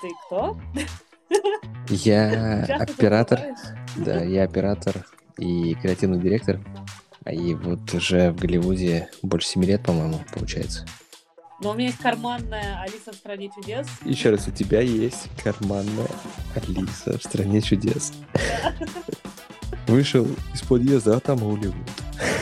[0.00, 0.58] Ты кто?
[1.88, 3.40] Я оператор,
[3.96, 6.58] да, я оператор и креативный директор.
[7.24, 10.86] А И вот уже в Голливуде больше семи лет, по-моему, получается.
[11.62, 13.86] Но у меня есть карманная Алиса в стране чудес.
[14.06, 16.08] Еще раз, у тебя есть карманная
[16.54, 18.14] Алиса в стране чудес.
[19.86, 21.76] Вышел из подъезда, а там Голливуд.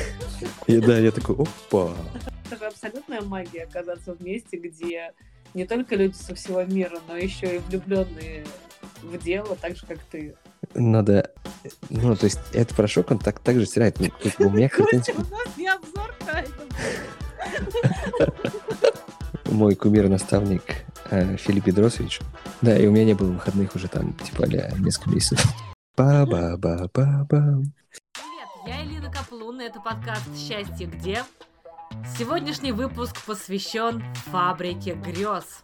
[0.68, 1.93] И да, я такой, опа.
[2.46, 5.12] Это же абсолютная магия оказаться в месте, где
[5.54, 8.45] не только люди со всего мира, но еще и влюбленные
[9.02, 10.34] в дело, так же, как ты.
[10.74, 11.30] Надо,
[11.88, 13.98] ну, то есть, этот порошок, он так, так же стирает.
[14.00, 16.14] Ну, как бы у меня Костя, у нас не обзор
[19.59, 22.20] мой кумир-наставник э, Филипп Бедросович.
[22.62, 25.52] Да, и у меня не было выходных уже там, типа, а несколько месяцев.
[25.96, 27.62] Ба-ба-ба-ба-ба.
[28.12, 31.23] Привет, я Элина Каплун, и это подкаст «Счастье где?».
[32.19, 35.62] Сегодняшний выпуск посвящен фабрике грез.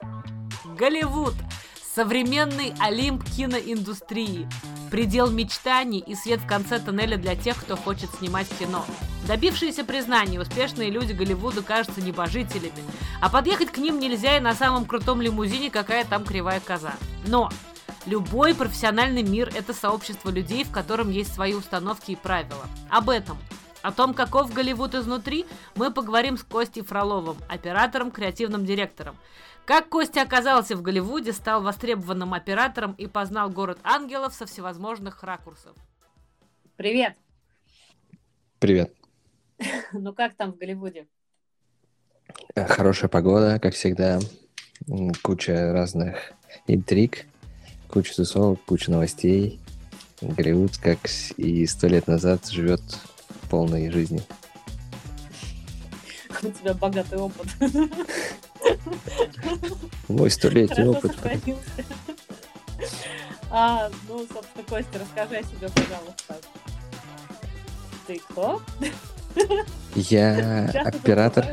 [0.65, 1.35] Голливуд–
[1.95, 4.49] современный олимп киноиндустрии,
[4.91, 8.85] предел мечтаний и свет в конце тоннеля для тех, кто хочет снимать кино.
[9.29, 12.73] Добившиеся признания успешные люди Голливуда кажутся небожителями,
[13.21, 16.95] а подъехать к ним нельзя и на самом крутом лимузине, какая там кривая коза.
[17.27, 17.51] Но
[18.07, 22.67] Любой профессиональный мир– это сообщество людей, в котором есть свои установки и правила.
[22.91, 23.39] Об этом,
[23.85, 29.15] о том, каков Голливуд изнутри, мы поговорим с Костей Фроловым, оператором, креативным директором.
[29.67, 35.77] Как Костя оказался в Голливуде, стал востребованным оператором и познал город ангелов со всевозможных ракурсов.
[36.77, 37.15] Привет!
[38.59, 38.91] Привет.
[39.93, 41.07] Ну как там в Голливуде?
[42.55, 44.19] Э, Хорошая погода, как всегда.
[45.23, 46.33] Куча разных
[46.67, 47.27] интриг,
[47.89, 49.61] куча тусовок, куча новостей.
[50.23, 51.01] Голливуд, как
[51.37, 52.81] и сто лет назад, живет
[53.55, 54.21] полной жизнью.
[56.43, 57.47] У тебя богатый опыт.
[60.09, 61.17] Мой столетний опыт.
[63.51, 66.37] А, ну, собственно, Костя, расскажи о себе, пожалуйста.
[68.09, 68.61] Ты кто?
[69.95, 71.47] Я оператор,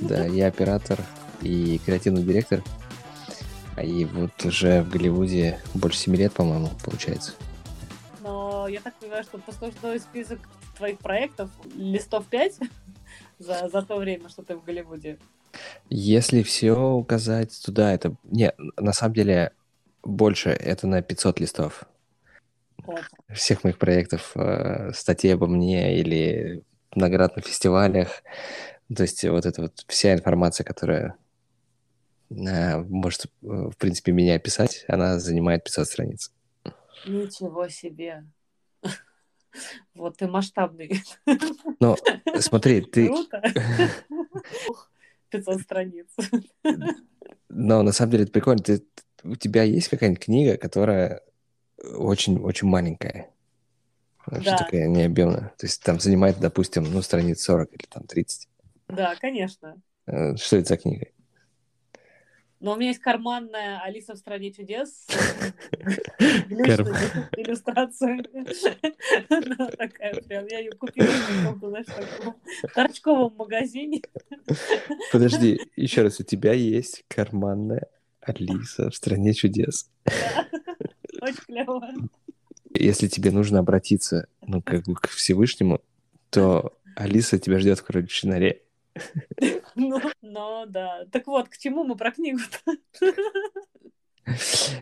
[0.00, 1.00] да, я оператор
[1.42, 2.64] и креативный директор.
[3.76, 7.34] А И вот уже в Голливуде больше семи лет, по-моему, получается.
[8.22, 10.38] Но я так понимаю, что послужной список
[10.76, 12.58] твоих проектов листов 5
[13.38, 15.18] за, за то время, что ты в Голливуде.
[15.90, 18.16] Если все указать туда, это...
[18.24, 19.52] Не, на самом деле
[20.02, 21.84] больше, это на 500 листов.
[22.78, 23.02] Вот.
[23.32, 28.22] Всех моих проектов, э, статей обо мне или наград на фестивалях.
[28.94, 31.14] То есть вот эта вот вся информация, которая
[32.30, 36.32] э, может, э, в принципе, меня описать, она занимает 500 страниц.
[37.06, 38.24] Ничего себе.
[39.94, 41.02] Вот ты масштабный.
[41.80, 41.96] Но
[42.40, 43.08] смотри, ты...
[43.08, 43.42] Круто.
[44.68, 44.90] Ух,
[45.30, 46.06] 500 страниц.
[47.48, 48.62] Но на самом деле это прикольно.
[48.62, 48.82] Ты,
[49.24, 51.22] у тебя есть какая-нибудь книга, которая
[51.78, 53.30] очень-очень маленькая?
[54.26, 54.58] Вообще Да.
[54.58, 55.52] такая необъемная.
[55.58, 58.48] То есть там занимает, допустим, ну, страниц 40 или там 30.
[58.88, 59.80] Да, конечно.
[60.06, 61.06] Э, Что это за книга?
[62.62, 65.04] Но у меня есть карманная Алиса в стране чудес.
[66.46, 68.22] Глючная иллюстрация.
[69.76, 70.46] Такая прям.
[70.46, 71.08] Я ее купила
[71.58, 74.00] в торчковом магазине.
[75.12, 77.88] Подожди, еще раз, у тебя есть карманная
[78.20, 79.90] Алиса в стране чудес.
[81.20, 81.88] Очень клево.
[82.74, 85.80] Если тебе нужно обратиться, ну, как бы к Всевышнему,
[86.30, 88.62] то Алиса тебя ждет в короче норе.
[89.74, 90.00] Ну,
[90.32, 91.04] ну, да.
[91.10, 92.76] Так вот, к чему мы про книгу-то?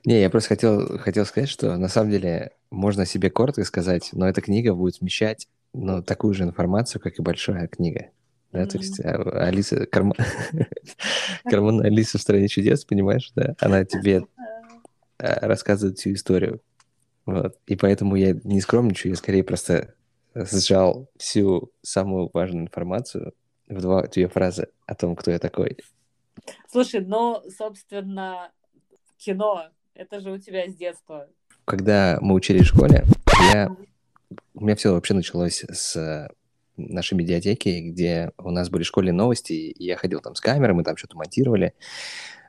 [0.05, 4.29] Не, я просто хотел, хотел сказать, что на самом деле можно себе коротко сказать, но
[4.29, 8.11] эта книга будет вмещать ну, такую же информацию, как и большая книга.
[8.53, 8.87] Да, то Мгм.
[8.87, 10.15] есть а, Алиса, карма...
[11.45, 13.55] карманная Алиса в стране чудес, понимаешь, да?
[13.61, 14.25] Она тебе
[15.19, 16.61] а, рассказывает всю историю.
[17.27, 17.57] Вот.
[17.67, 19.95] И поэтому я не скромничаю, я скорее просто
[20.35, 23.35] сжал всю самую важную информацию
[23.71, 25.79] в два, две фразы о том, кто я такой.
[26.71, 28.51] Слушай, ну, собственно,
[29.17, 31.29] кино, это же у тебя с детства.
[31.65, 33.05] Когда мы учились в школе,
[33.53, 33.75] я...
[34.55, 36.29] у меня все вообще началось с э,
[36.77, 40.85] нашей медиатеки, где у нас были школьные новости, и я ходил там с камерой, мы
[40.85, 41.75] там что-то монтировали,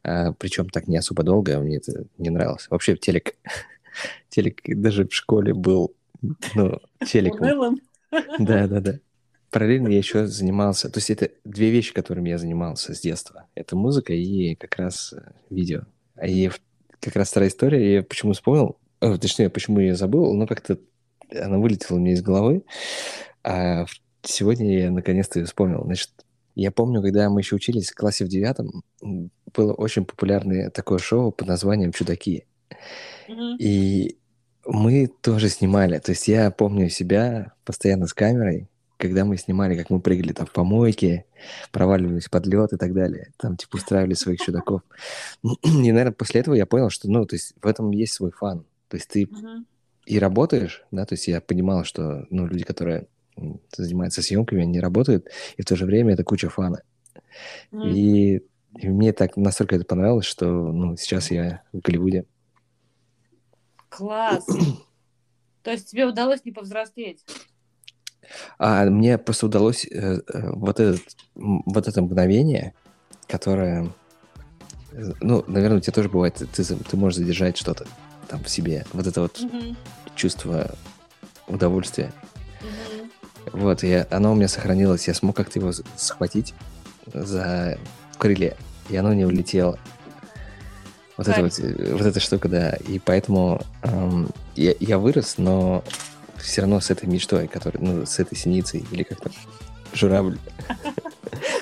[0.03, 2.67] причем так не особо долго, мне это не нравилось.
[2.69, 3.35] Вообще телек,
[4.29, 5.93] телек даже в школе был,
[6.55, 6.79] ну.
[7.13, 7.81] Унылым.
[8.39, 8.99] Да, да, да.
[9.51, 13.47] Параллельно я еще занимался, то есть это две вещи, которыми я занимался с детства.
[13.53, 15.81] Это музыка и как раз э, видео.
[16.15, 16.61] А И в-
[17.01, 20.79] как раз вторая история, я почему вспомнил, э, точнее, почему я забыл, но как-то
[21.31, 22.63] она вылетела у меня из головы.
[23.43, 23.85] А
[24.23, 25.83] сегодня я наконец-то ее вспомнил.
[25.83, 26.11] Значит,
[26.55, 31.31] я помню, когда мы еще учились в классе в девятом, было очень популярное такое шоу
[31.31, 32.45] под названием «Чудаки».
[33.59, 34.17] И
[34.65, 35.97] мы тоже снимали.
[35.99, 38.67] То есть я помню себя постоянно с камерой,
[39.01, 41.25] когда мы снимали, как мы прыгали там в помойке,
[41.71, 43.33] проваливались под лед и так далее.
[43.37, 44.83] Там, типа, устраивали своих чудаков.
[45.63, 48.63] И, наверное, после этого я понял, что, ну, то есть в этом есть свой фан.
[48.87, 49.27] То есть ты
[50.05, 53.07] и работаешь, да, то есть я понимал, что, ну, люди, которые
[53.75, 55.27] занимаются съемками, они работают,
[55.57, 56.83] и в то же время это куча фана.
[57.71, 58.43] И
[58.73, 62.25] мне так настолько это понравилось, что, ну, сейчас я в Голливуде.
[63.89, 64.45] Класс.
[65.63, 67.23] То есть тебе удалось не повзрослеть?
[68.57, 71.01] А мне просто удалось э, э, вот, этот,
[71.35, 72.73] вот это мгновение,
[73.27, 73.91] которое...
[74.91, 77.85] э, Ну, наверное, у тебя тоже бывает, ты, ты, можешь задержать что-то
[78.27, 78.85] там в себе.
[78.93, 79.75] Вот это вот Мгм.
[80.15, 80.71] чувство
[81.47, 82.11] удовольствия.
[82.61, 83.11] Мгм.
[83.53, 85.07] Вот, и оно у меня сохранилось.
[85.07, 86.53] Я смог как-то его схватить
[87.13, 87.77] за
[88.17, 88.55] крылья,
[88.89, 89.79] и оно не улетело.
[91.17, 92.71] Вот это вот, вот эта штука, да.
[92.87, 95.83] И поэтому эм, я, я вырос, но
[96.41, 99.31] все равно с этой мечтой, которая, ну, с этой синицей, или как там,
[99.93, 100.37] журавль.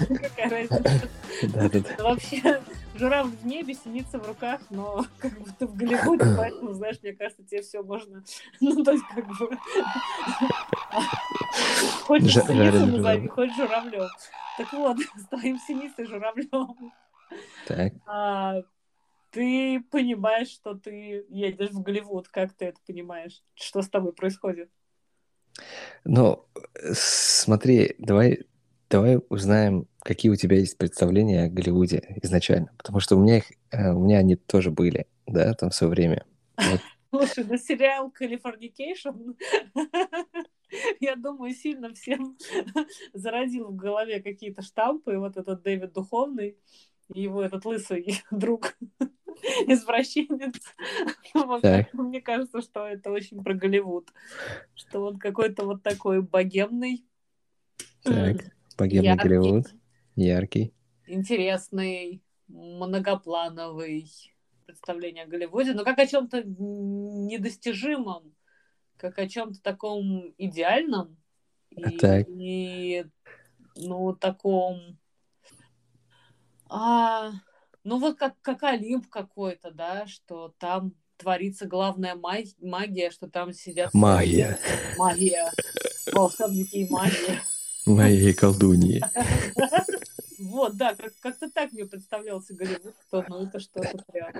[0.07, 1.09] Какая разница?
[1.43, 1.89] Да-да-да.
[1.97, 2.61] Ну, Вообще,
[2.95, 7.13] журавль в небе, синица в руках, но как бы ты в Голливуде, поэтому, знаешь, мне
[7.13, 8.23] кажется, тебе все можно...
[8.59, 9.57] Ну, то есть, как бы...
[12.19, 14.07] Жа- синицу назови, хочешь журавлем.
[14.57, 16.91] Так вот, с твоим синицей журавлем
[17.67, 17.93] Так.
[19.31, 22.27] Ты понимаешь, что ты едешь в Голливуд.
[22.27, 23.43] Как ты это понимаешь?
[23.55, 24.69] Что с тобой происходит?
[26.03, 26.45] Ну,
[26.93, 28.45] смотри, давай,
[28.89, 32.71] давай узнаем, какие у тебя есть представления о Голливуде изначально.
[32.77, 35.91] Потому что у меня их, э, у меня они тоже были, да, там в свое
[35.91, 36.25] время.
[36.57, 36.79] Вот
[37.09, 39.35] Слушай, на сериал Californication,
[40.99, 42.37] я думаю, сильно всем
[43.13, 45.17] зародил в голове какие-то штампы.
[45.17, 46.57] Вот этот Дэвид Духовный,
[47.13, 48.77] и его этот лысый друг,
[49.67, 50.55] извращенец.
[51.33, 54.09] Вот мне кажется, что это очень про Голливуд.
[54.75, 57.05] Что он какой-то вот такой богемный,
[58.03, 58.37] Так,
[58.77, 59.65] богемный яркий, Голливуд,
[60.15, 60.73] яркий.
[61.07, 64.09] интересный, многоплановый
[64.65, 68.35] представление о Голливуде, но как о чем-то недостижимом,
[68.97, 71.17] как о чем-то таком идеальном
[71.71, 72.27] и, Так.
[72.29, 73.05] и,
[73.75, 74.97] ну таком,
[76.69, 77.31] а,
[77.89, 83.51] ну вот как как Олимп какой-то, да, что там творится главная маг- магия, что там
[83.51, 84.59] сидят Магия.
[84.97, 85.51] магия,
[86.13, 87.41] волшебники и магия.
[87.85, 89.01] Моей колдуньи.
[90.41, 94.31] Вот, да, как- как-то так мне представлялся Голливуд, что ну это что-то прям.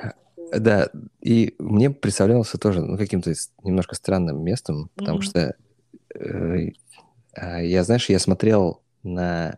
[0.57, 5.57] Да, и мне представлялся тоже ну, каким-то немножко странным местом, потому что
[6.15, 6.69] э,
[7.33, 9.57] а, я, знаешь, я смотрел на...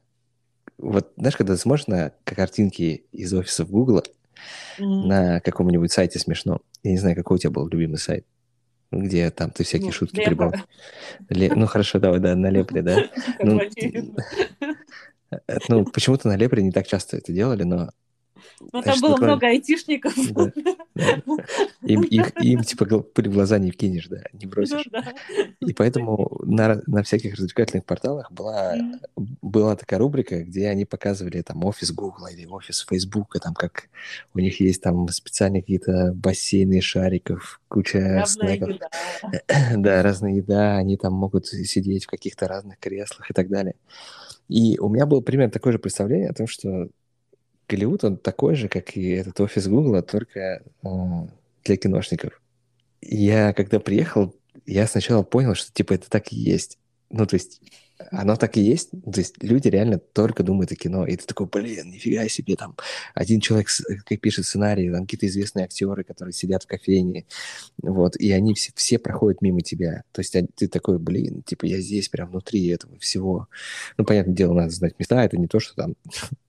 [0.82, 4.04] Вот, знаешь, когда ты смотришь на картинки из офисов Гугла
[4.80, 5.08] Мгм.
[5.08, 8.26] на каком-нибудь сайте смешном, я не знаю, какой у тебя был любимый сайт,
[8.92, 10.54] где там ты всякие Ну, шутки Лепра, прибал.
[11.30, 13.06] Ле- Ну, хорошо, давай, да, на Лепре, да.
[13.44, 13.60] Ну,
[15.32, 17.92] э, ну, почему-то на Лепре не так часто это делали, но
[18.72, 20.16] Но знаешь, там было много айтишников.
[21.82, 24.88] Им, типа в глаза не вкинешь, да, не Ну бросишь.
[24.92, 25.14] да.
[25.60, 32.28] И поэтому на, всяких развлекательных порталах была, такая рубрика, где они показывали там офис Гугла
[32.28, 33.90] или офис Фейсбука, там как
[34.34, 38.78] у них есть там специальные какие-то бассейны шариков, куча снеков.
[39.76, 43.76] Да, разная еда, они там могут сидеть в каких-то разных креслах и так далее.
[44.48, 46.90] И у меня было примерно такое же представление о том, что
[47.72, 50.88] Голливуд, он такой же, как и этот офис Гугла, только э,
[51.64, 52.42] для киношников.
[53.02, 54.36] Я, когда приехал,
[54.66, 56.78] я сначала понял, что типа это так и есть.
[57.10, 57.62] Ну, то есть
[58.10, 58.92] оно так и есть.
[58.92, 61.06] То есть люди реально только думают о кино.
[61.06, 62.76] И ты такой, блин, нифига себе, там
[63.14, 63.70] один человек
[64.06, 67.26] как пишет сценарий, там какие-то известные актеры, которые сидят в кофейне,
[67.82, 70.04] вот, и они все, все проходят мимо тебя.
[70.12, 73.48] То есть ты такой, блин, типа я здесь прям внутри этого всего.
[73.98, 75.96] Ну, понятное дело, надо знать места, это не то, что там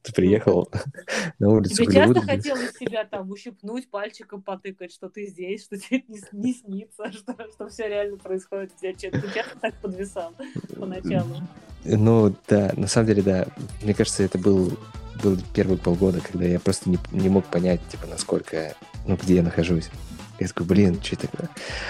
[0.02, 0.68] ты приехал
[1.38, 2.20] на улицу Тебе часто Голливуда.
[2.26, 7.34] хотелось себя там ущипнуть, пальчиком потыкать, что ты здесь, что тебе не, не снится, что,
[7.54, 8.72] что все реально происходит.
[8.80, 10.34] Ты часто так подвисал
[10.78, 11.36] поначалу.
[11.84, 13.46] Ну, да, на самом деле, да.
[13.82, 14.76] Мне кажется, это был,
[15.22, 18.74] был первые полгода, когда я просто не, не мог понять, типа, насколько,
[19.06, 19.90] ну, где я нахожусь.
[20.38, 21.48] Я такой, блин, что это?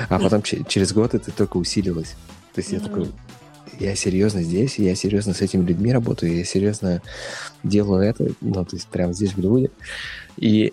[0.09, 2.17] А потом че- через год это только усилилось.
[2.55, 3.11] То есть я такой,
[3.83, 7.03] я серьезно здесь, я серьезно с этими людьми работаю, я серьезно
[7.63, 9.71] делаю это, ну, то есть прямо здесь, в Голливуде.
[10.37, 10.73] И,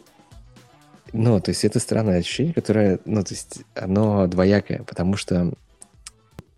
[1.11, 5.53] ну, то есть это странное ощущение, которое, ну, то есть оно двоякое, потому что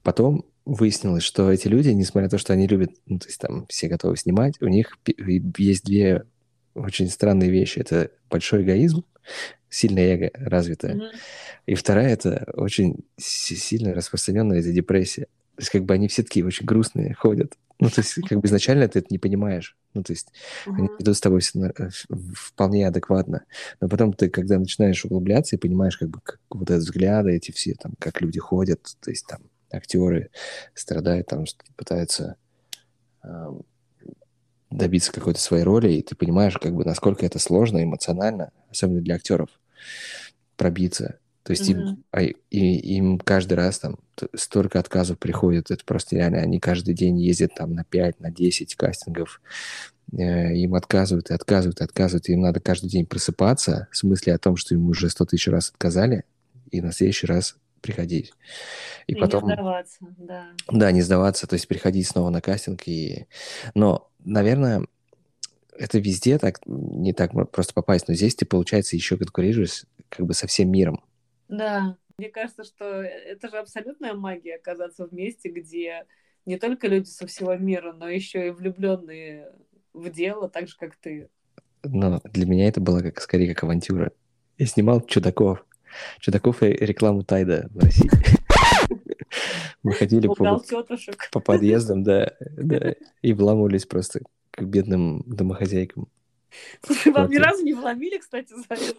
[0.03, 3.65] потом выяснилось, что эти люди, несмотря на то, что они любят, ну, то есть там
[3.67, 4.97] все готовы снимать, у них
[5.57, 6.25] есть две
[6.75, 7.79] очень странные вещи.
[7.79, 9.03] Это большой эгоизм
[9.69, 10.95] сильное эго развитое.
[10.95, 11.05] Мгм.
[11.65, 15.27] И вторая это очень си- сильно распространенная это депрессия.
[15.61, 17.53] То есть как бы они все такие очень грустные ходят.
[17.79, 19.77] Ну, то есть как бы изначально ты это не понимаешь.
[19.93, 20.29] Ну, то есть
[20.65, 20.89] они Мгм.
[20.97, 21.89] ведут с тобой э,
[22.33, 23.43] вполне адекватно.
[23.79, 27.51] Но потом ты, когда начинаешь углубляться и понимаешь, как бы, как вот эти взгляды, эти
[27.51, 29.41] все, там, как люди ходят, то есть там
[29.71, 30.31] актеры
[30.73, 32.37] страдают, там, пытаются
[33.21, 33.61] ам,
[34.71, 39.13] добиться какой-то своей роли, и ты понимаешь, как бы, насколько это сложно эмоционально, особенно для
[39.13, 39.49] актеров,
[40.57, 41.19] пробиться.
[41.43, 42.03] То есть им, Мгм.
[42.11, 43.97] а, и- им каждый раз там
[44.35, 48.75] столько отказов приходит, это просто реально, они каждый день ездят там на 5, на 10
[48.75, 49.41] кастингов,
[50.13, 54.35] э, им отказывают и отказывают и отказывают, и им надо каждый день просыпаться с мыслью
[54.35, 56.25] о том, что им уже 100 тысяч раз отказали,
[56.69, 58.33] и на следующий раз приходить.
[59.07, 59.47] И, И потом...
[59.47, 60.49] не сдаваться, да.
[60.71, 62.87] Да, не сдаваться, то есть приходить снова на кастинг.
[62.87, 63.25] И...
[63.73, 64.85] Но, наверное,
[65.75, 70.35] это везде так, не так просто попасть, но здесь ты, получается, еще конкурируешь как бы
[70.35, 71.03] со всем миром.
[71.51, 71.97] Да.
[72.17, 76.05] Мне кажется, что это же абсолютная магия оказаться в месте, где
[76.45, 79.51] не только люди со всего мира, но еще и влюбленные
[79.93, 81.29] в дело, так же, как ты.
[81.83, 84.11] Но для меня это было как, скорее как авантюра.
[84.57, 85.65] Я снимал «Чудаков».
[86.19, 88.09] «Чудаков» и рекламу Тайда в России.
[89.83, 90.27] Мы ходили
[91.31, 96.07] по подъездам, да, да, и вламывались просто к бедным домохозяйкам.
[96.83, 98.95] Слушай, вам ни разу не вломили, кстати, за это?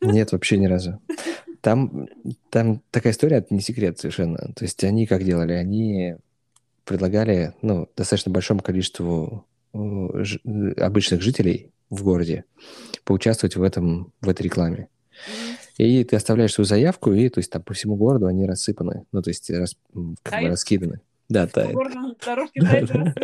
[0.00, 1.00] Нет, вообще ни разу.
[1.60, 2.08] Там,
[2.50, 4.52] там такая история, это не секрет совершенно.
[4.54, 5.52] То есть они как делали?
[5.52, 6.16] Они
[6.84, 12.44] предлагали ну, достаточно большому количеству э, э, обычных жителей в городе
[13.04, 14.88] поучаствовать в, этом, в этой рекламе.
[15.76, 19.22] И ты оставляешь свою заявку, и то есть там по всему городу они рассыпаны, ну,
[19.22, 20.50] то есть рас- как бы Тает?
[20.50, 21.00] раскиданы.
[21.28, 21.74] Да, тает.
[22.24, 23.14] дорожке Да, тает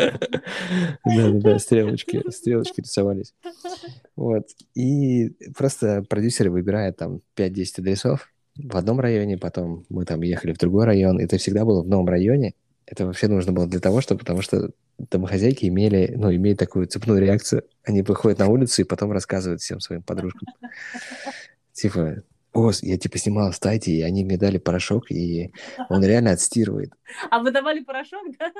[1.05, 1.33] да.
[1.33, 3.35] Да, стрелочки, стрелочки рисовались.
[4.17, 4.49] Вот.
[4.75, 10.59] И просто продюсеры выбирают там 5-10 адресов в одном районе, потом мы там ехали в
[10.59, 11.19] другой район.
[11.19, 12.55] Это всегда было в новом районе.
[12.87, 17.21] Это вообще нужно было для того, чтобы, потому что домохозяйки имели, ну, имеют такую цепную
[17.21, 17.65] реакцию.
[17.85, 20.47] Они выходят на улицу и потом рассказывают всем своим подружкам.
[21.73, 25.53] Типа, о, я типа снимала в Тайте, и они мне дали порошок, и
[25.89, 26.91] он реально отстирывает.
[27.31, 28.51] А вы давали порошок, да?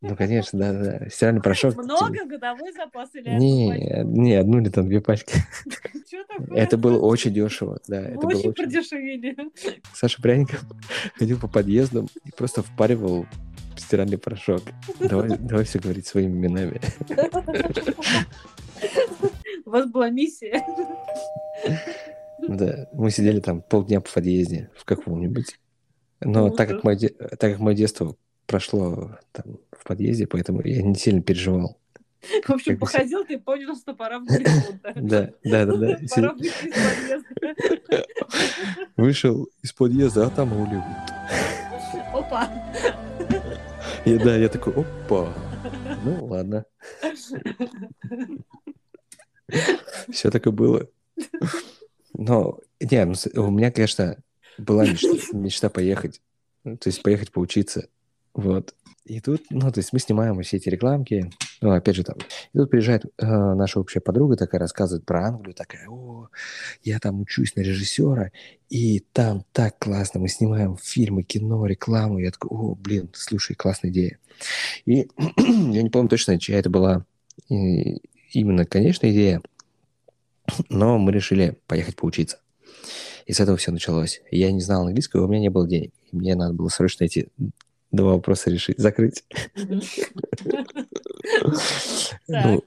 [0.00, 1.08] Ну, конечно, да-да.
[1.08, 1.70] Стиральный порошок.
[1.70, 2.26] типа, Много?
[2.26, 4.08] Годовой запас или Не, пачку?
[4.20, 5.32] не, одну или там две пачки.
[6.10, 6.58] Чё такое?
[6.58, 8.00] Это было очень дешево, да.
[8.00, 8.64] Вы Это было очень очень...
[8.64, 9.36] продешевили.
[9.94, 10.62] Саша Пряников
[11.18, 13.24] ходил по подъездам и просто впаривал
[13.78, 14.62] стиральный порошок.
[15.00, 16.80] Давай, давай все говорить своими именами.
[19.64, 20.62] У вас была миссия.
[22.48, 25.58] Да, мы сидели там полдня по подъезде в каком-нибудь.
[26.20, 26.74] Но Ну, так да.
[26.74, 31.78] как, мое, так как мое детство прошло там в подъезде, поэтому я не сильно переживал.
[32.46, 34.40] В общем, Как бы походил ты и понял, что пора в да?
[34.94, 35.98] Да, да, да.
[36.14, 38.06] Пора выйти из подъезда.
[38.96, 40.84] Вышел из подъезда, а там Голливуд.
[42.14, 42.48] Опа!
[44.06, 45.34] И да, я такой, опа.
[46.04, 46.64] Ну, ладно.
[50.10, 50.88] Все так и было.
[52.14, 53.14] Но, не, ну,
[53.46, 54.16] у меня, конечно,
[54.58, 56.20] была мечта, мечта поехать.
[56.64, 57.88] Ну, То есть поехать поучиться.
[58.32, 58.74] Вот.
[59.04, 61.30] И тут, ну, то есть мы снимаем все эти рекламки.
[61.60, 62.16] Ну, опять же, там.
[62.54, 66.28] И тут приезжает э, наша общая подруга такая, рассказывает про Англию, такая, о,
[66.82, 68.30] я там учусь на режиссера,
[68.70, 72.18] и там так классно, мы снимаем фильмы, кино, рекламу.
[72.18, 74.18] Я такой, о, блин, слушай, классная идея.
[74.86, 75.06] И
[75.36, 77.04] я не помню точно, чья это была
[77.50, 77.54] э,
[78.32, 79.42] именно, конечно, идея,
[80.68, 82.38] но мы решили поехать поучиться.
[83.26, 84.20] И с этого все началось.
[84.30, 85.92] Я не знал английского, у меня не было денег.
[86.12, 87.28] И мне надо было срочно эти
[87.90, 89.24] два вопроса решить, закрыть.
[92.28, 92.62] Ну,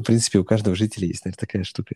[0.00, 1.94] в принципе, у каждого жителя есть, наверное, такая штука.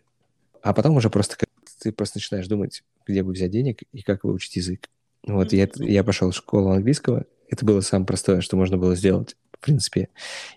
[0.62, 1.37] А потом уже просто
[1.81, 4.88] ты просто начинаешь думать, где бы взять денег и как выучить язык.
[5.25, 7.26] Вот я, я пошел в школу английского.
[7.49, 10.09] Это было самое простое, что можно было сделать, в принципе.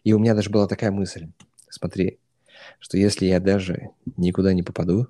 [0.03, 1.27] И у меня даже была такая мысль.
[1.69, 2.19] Смотри,
[2.79, 5.07] что если я даже никуда не попаду,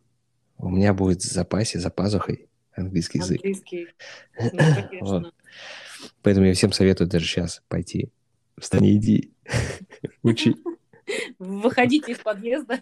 [0.58, 3.38] у меня будет в запасе, за пазухой английский язык.
[3.38, 3.88] Английский.
[5.02, 5.06] Ну.
[5.22, 5.34] Вот.
[6.22, 8.12] Поэтому я всем советую даже сейчас пойти.
[8.58, 9.34] Встань и иди.
[10.24, 10.56] Учи.
[11.40, 12.82] Выходите из подъезда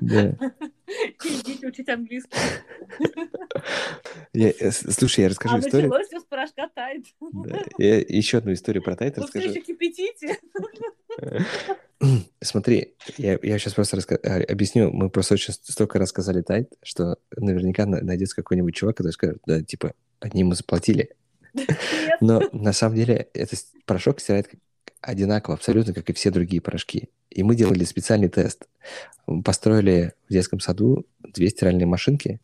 [0.00, 0.36] Да.
[1.24, 2.38] идите учить английский.
[4.32, 5.88] Я, э, слушай, я расскажу А историю.
[5.88, 6.70] началось все с порошка.
[6.74, 7.62] Да.
[7.78, 9.48] Я еще одну историю про Тайт Вы все расскажу.
[9.48, 10.38] еще кипятите.
[12.42, 14.90] Смотри, я, я сейчас просто раска- а, объясню.
[14.90, 19.62] Мы просто очень столько рассказали Тайт, что наверняка на- найдется какой-нибудь чувак, который скажет, да,
[19.62, 21.10] типа, они ему заплатили.
[22.20, 24.48] Но на самом деле это с- порошок стирает
[25.00, 27.08] одинаково, абсолютно, как и все другие порошки.
[27.30, 28.66] И мы делали специальный тест.
[29.44, 32.40] Построили в детском саду две стиральные машинки,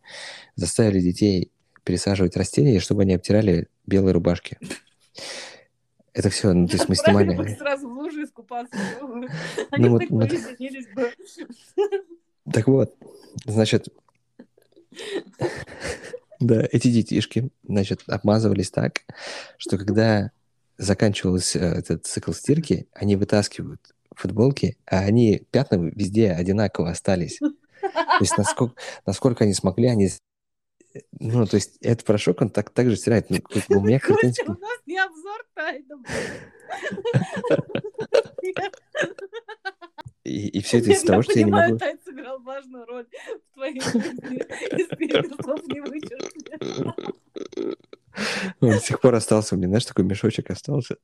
[0.57, 1.51] заставили детей
[1.85, 4.59] пересаживать растения, чтобы они обтирали белые рубашки.
[6.19, 7.55] Это все, ну, то есть мы снимали...
[7.55, 8.77] сразу в луже искупаться.
[9.71, 11.13] Они Ну, хоть вот- бы.
[12.53, 12.97] Так вот,
[13.45, 13.87] значит,
[16.41, 19.03] да, эти детишки, значит, обмазывались так,
[19.59, 20.33] что когда
[20.77, 27.39] заканчивался э, этот цикл стирки, они вытаскивают футболки, а они пятна везде одинаково остались.
[27.39, 28.75] То есть насколько,
[29.07, 30.11] насколько они смогли, они...
[31.21, 33.31] Ну, то есть этот порошок, он так, так же стирает.
[33.31, 34.01] Ну, как бы у меня.
[34.01, 36.03] Костя, у нас не обзор тайна.
[40.25, 41.79] И, и все это из-за того, что я не понимаю, могу...
[41.79, 43.07] Тайт сыграл важную роль
[43.51, 45.43] в твоей жизни.
[45.43, 46.95] Слов не вычеркнешь.
[48.61, 50.97] Он до сих пор остался у меня, знаешь, такой мешочек остался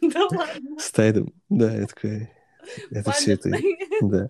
[0.00, 0.78] Да ладно.
[0.78, 1.32] с тайдом.
[1.48, 2.30] Да, я такой...
[2.90, 3.50] Это все это...
[4.00, 4.28] Да,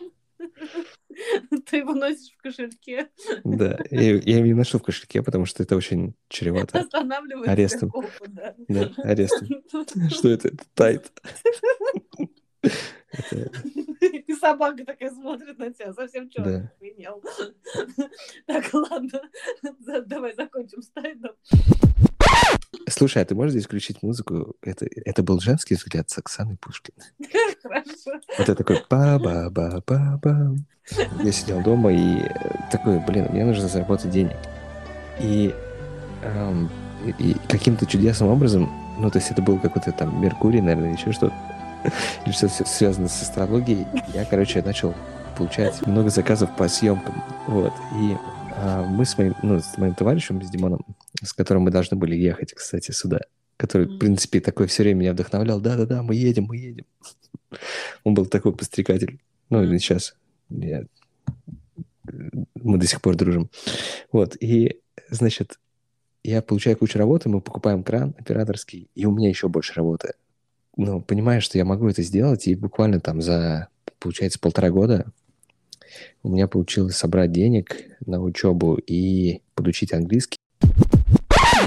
[1.66, 3.09] Ты его носишь в кошельке,
[3.45, 3.78] да.
[3.90, 6.81] Я, я его не ношу в кошельке, потому что это очень чревато.
[6.81, 7.90] останавливает Арестом.
[7.90, 8.54] копы, да.
[8.69, 9.49] Да, арестом.
[10.11, 10.49] Что это?
[10.49, 11.12] Это тайт.
[13.12, 13.50] Это-
[14.00, 16.31] И собака такая смотрит на тебя, совсем Да.
[16.31, 17.23] черт охренел.
[18.47, 19.21] Так, ладно,
[20.07, 21.33] давай закончим с тайном.
[22.88, 24.57] Слушай, а ты можешь здесь включить музыку?
[24.62, 26.95] Это, это был женский взгляд с Оксаной Пушкин.
[27.62, 28.21] Хорошо.
[28.38, 30.57] Вот это такой ба ба ба ба ба
[31.23, 32.31] Я сидел дома и э,
[32.71, 34.37] такой, блин, мне нужно заработать денег.
[35.21, 35.55] И,
[36.23, 36.71] эм,
[37.19, 41.35] и- каким-то чудесным образом, ну, то есть это был какой-то там Меркурий, наверное, еще что-то,
[42.25, 43.87] или что-то связано с астрологией.
[44.14, 44.95] Я, короче, начал
[45.37, 47.23] получать много заказов по съемкам.
[47.47, 47.73] Вот.
[48.00, 48.17] И
[48.88, 50.85] мы с моим, ну, с моим товарищем, с Димоном,
[51.23, 53.21] с которым мы должны были ехать, кстати, сюда,
[53.56, 55.61] который, в принципе, такой все время меня вдохновлял.
[55.61, 56.85] Да-да-да, мы едем, мы едем.
[58.04, 59.21] Он был такой пострекатель.
[59.50, 60.14] Ну, и сейчас
[60.50, 60.85] я-
[62.54, 63.50] мы до сих пор дружим.
[64.11, 65.59] Вот, и, значит,
[66.25, 70.15] я получаю кучу работы, мы покупаем кран операторский, и у меня еще больше работы.
[70.76, 75.06] Ну, понимаешь, что я могу это сделать, и буквально там за, получается, полтора года
[76.23, 77.76] у меня получилось собрать денег
[78.07, 80.39] на учебу и подучить английский.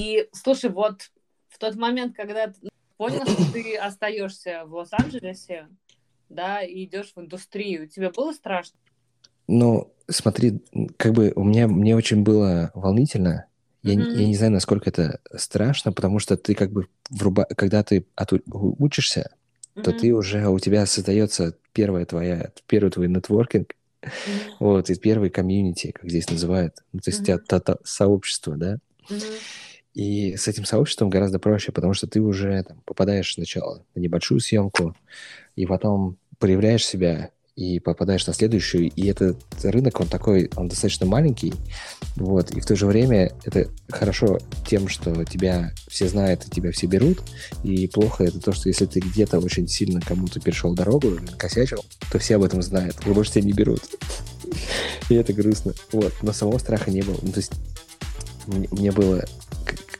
[0.02, 1.12] И слушай, вот
[1.48, 5.68] в тот момент, когда ты понял, что ты остаешься в Лос-Анджелесе,
[6.30, 8.80] да, и идешь в индустрию, тебе было страшно?
[9.48, 10.64] Но смотри,
[10.98, 13.46] как бы у меня мне очень было волнительно.
[13.84, 14.18] Я, не- Мгм.
[14.18, 17.46] я не знаю, насколько это страшно, потому что ты как бы вруба...
[17.46, 19.36] когда ты оту- учишься,
[19.76, 20.00] то Мгм.
[20.00, 23.76] ты уже у тебя создается первая твоя первый твой нетворкинг.
[24.60, 27.24] Вот и первый комьюнити, как здесь называют, ну, то есть
[27.60, 28.78] та- сообщество, да.
[29.94, 34.42] И с этим сообществом гораздо проще, потому что ты уже там, попадаешь сначала на небольшую
[34.42, 34.96] съемку,
[35.56, 38.90] и потом проявляешь себя и попадаешь на следующую.
[38.90, 41.54] И этот рынок, он такой, он достаточно маленький,
[42.16, 46.72] вот, и в то же время это хорошо тем, что тебя все знают и тебя
[46.72, 47.22] все берут,
[47.64, 51.84] и плохо это то, что если ты где-то очень сильно кому-то перешел дорогу или накосячил,
[52.12, 53.82] то все об этом знают, и больше тебя не берут.
[55.10, 55.74] И это грустно.
[55.92, 57.18] Вот, но самого страха не было.
[57.22, 57.52] Ну, то есть
[58.48, 59.24] мне, было...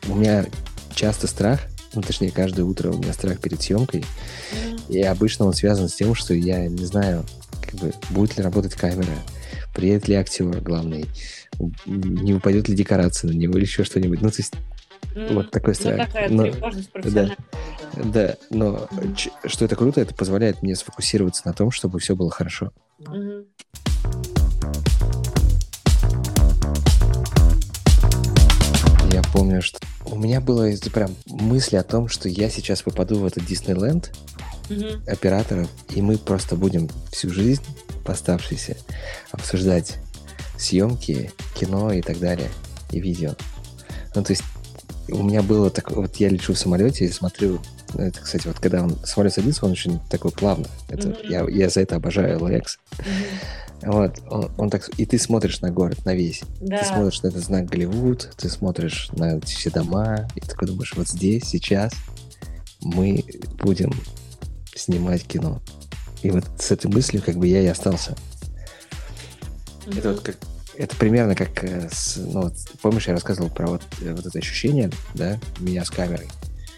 [0.08, 0.46] У меня
[0.94, 1.60] часто страх,
[1.94, 4.04] ну, точнее, каждое утро у меня страх перед съемкой,
[4.88, 7.24] и обычно он связан с тем, что я не знаю,
[7.66, 9.12] как бы, будет ли работать камера,
[9.74, 11.06] приедет ли актер главный,
[11.86, 14.20] не упадет ли декорация на него или еще что-нибудь.
[14.22, 14.54] Ну, то есть,
[15.30, 16.06] вот такой Ну, страх.
[16.08, 17.36] такая Но- уже.
[18.04, 22.30] да, но ч- что это круто, это позволяет мне сфокусироваться на том, чтобы все было
[22.30, 22.72] хорошо.
[22.98, 23.44] Мгм.
[29.12, 33.24] Я помню, что у меня было прям мысли о том, что я сейчас попаду в
[33.26, 34.12] этот Диснейленд
[34.68, 35.02] Мгм.
[35.06, 37.62] операторов, и мы просто будем всю жизнь,
[38.04, 38.76] оставшейся,
[39.32, 39.96] обсуждать
[40.58, 42.48] съемки, кино и так далее,
[42.90, 43.34] и видео.
[44.14, 44.42] Ну, то есть
[45.08, 47.60] у меня было так, вот я лечу в самолете и смотрю,
[47.96, 50.66] это, кстати, вот когда он самолет садится, он очень такой плавно.
[50.88, 51.18] Это, Мгм.
[51.28, 52.78] я, я за это обожаю LAX.
[52.98, 53.92] Мгм.
[53.92, 56.42] Вот, он, он так, и ты смотришь на город, на весь.
[56.60, 56.78] Да.
[56.78, 61.08] Ты смотришь на этот знак Голливуд, ты смотришь на все дома, и такой думаешь, вот
[61.08, 61.92] здесь, сейчас
[62.80, 63.24] мы
[63.58, 63.92] будем
[64.76, 65.60] снимать кино.
[66.22, 68.16] И вот с этой мыслью как бы я и остался.
[69.86, 70.36] Это вот как
[70.76, 74.38] это примерно как э, с, ну, вот, помнишь, я рассказывал про вот, э, вот это
[74.38, 76.28] ощущение, да, меня с камерой.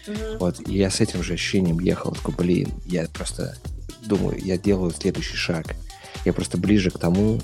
[0.07, 0.37] Мгм.
[0.39, 3.57] Вот, и я с этим же ощущением ехал, такой, блин, я просто
[4.05, 5.75] думаю, я делаю следующий шаг.
[6.25, 7.39] Я просто ближе к тому,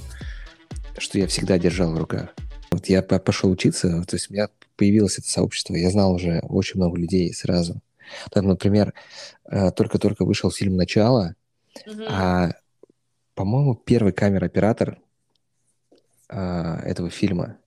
[0.98, 2.30] что я всегда держал в руках.
[2.72, 6.40] Вот я по- пошел учиться, то есть у меня появилось это сообщество, я знал уже
[6.44, 7.82] очень много людей сразу.
[8.32, 8.94] Так, например,
[9.46, 11.36] э, только-только вышел фильм «Начало»,
[11.86, 12.06] Мгм.
[12.10, 12.52] а,
[13.34, 14.98] по-моему, первый камер-оператор
[16.30, 17.58] а, этого фильма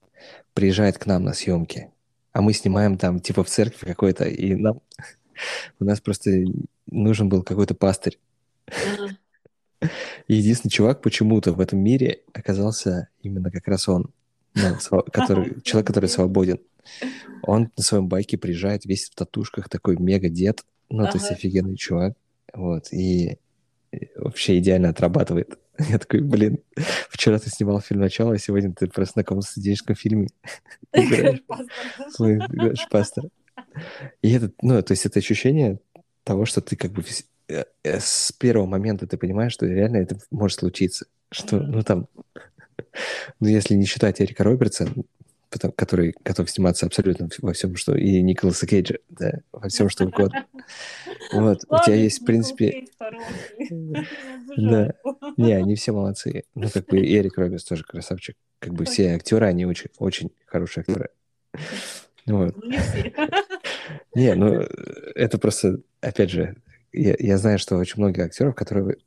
[0.55, 1.91] приезжает к нам на съемки,
[2.33, 4.81] а мы снимаем там типа в церкви какой-то, и нам
[5.81, 6.31] у нас просто
[6.87, 8.19] нужен был какой-то пастырь.
[10.27, 14.11] И единственный чувак почему-то в этом мире оказался именно как раз он,
[14.55, 16.59] ну, сва- который, человек, который свободен.
[17.43, 21.35] Он на своем байке приезжает весь в татушках, такой мега дед, ну, то есть Ага.
[21.35, 22.15] офигенный чувак,
[22.55, 23.39] вот, и
[24.17, 25.59] вообще идеально отрабатывает.
[25.79, 26.59] Я такой, блин,
[27.11, 30.29] вчера ты снимал фильм «Начало», а сегодня ты просто на каком-то студенческом фильме
[30.93, 31.43] играешь
[32.89, 33.29] пастора.
[34.23, 35.79] И это, ну, то есть это ощущение
[36.25, 37.05] того, что ты как бы
[37.49, 41.07] э, э, с первого момента ты понимаешь, что реально это может случиться.
[41.31, 42.09] Что, ну, там,
[43.41, 44.89] ну, если не считать Эрика Робертса,
[45.51, 47.97] потом- который готов сниматься абсолютно во всем, что...
[47.97, 50.47] И Николаса Кейджа, да, во всем, что угодно.
[51.33, 52.87] Вот, у тебя есть, в принципе...
[54.57, 54.95] Да.
[55.37, 56.45] Не, они все молодцы.
[56.55, 58.37] Ну, как бы Эрик Робертс тоже красавчик.
[58.59, 61.11] Как бы все актеры, они очень, очень хорошие актеры.
[62.27, 62.55] Вот.
[62.57, 62.73] Ну,
[64.15, 64.67] Не ну,
[65.15, 66.57] это просто, опять же,
[66.93, 68.99] я, я знаю, что очень много актеров, которые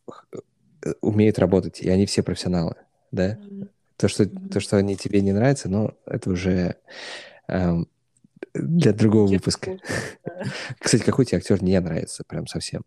[0.83, 2.75] э, умеют работать, и они все профессионалы,
[3.11, 3.37] да?
[4.01, 6.77] То, что, то, что они тебе не нравятся, но это уже
[7.47, 7.87] эм,
[8.55, 9.77] для другого Честно, выпуска.
[10.79, 12.81] Кстати, какой тебе актер не нравится прям совсем?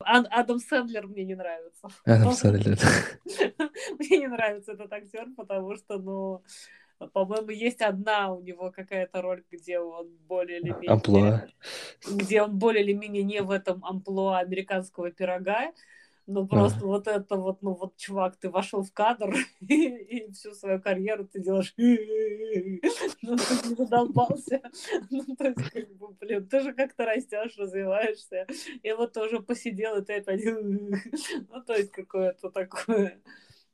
[0.00, 1.86] Ад- Адам Сэндлер мне не нравится.
[2.04, 2.78] Адам Сэндлер.
[4.00, 6.42] Мне не нравится этот актер, потому что, ну,
[7.12, 10.90] по-моему, есть одна у него какая-то роль, где он более или менее...
[10.90, 11.46] Амплуа.
[12.10, 15.70] Где он более или менее не в этом амплуа американского пирога,
[16.26, 19.88] ну просто вот это вот, ну вот, чувак, ты вошел в кадр и,
[20.26, 24.62] и всю свою карьеру ты делаешь, ну ты не задолбался,
[25.10, 28.46] ну то есть как бы, блин, ты же как-то растешь, развиваешься,
[28.82, 33.20] и вот тоже посидел, и ты опять, ну то есть какое-то такое.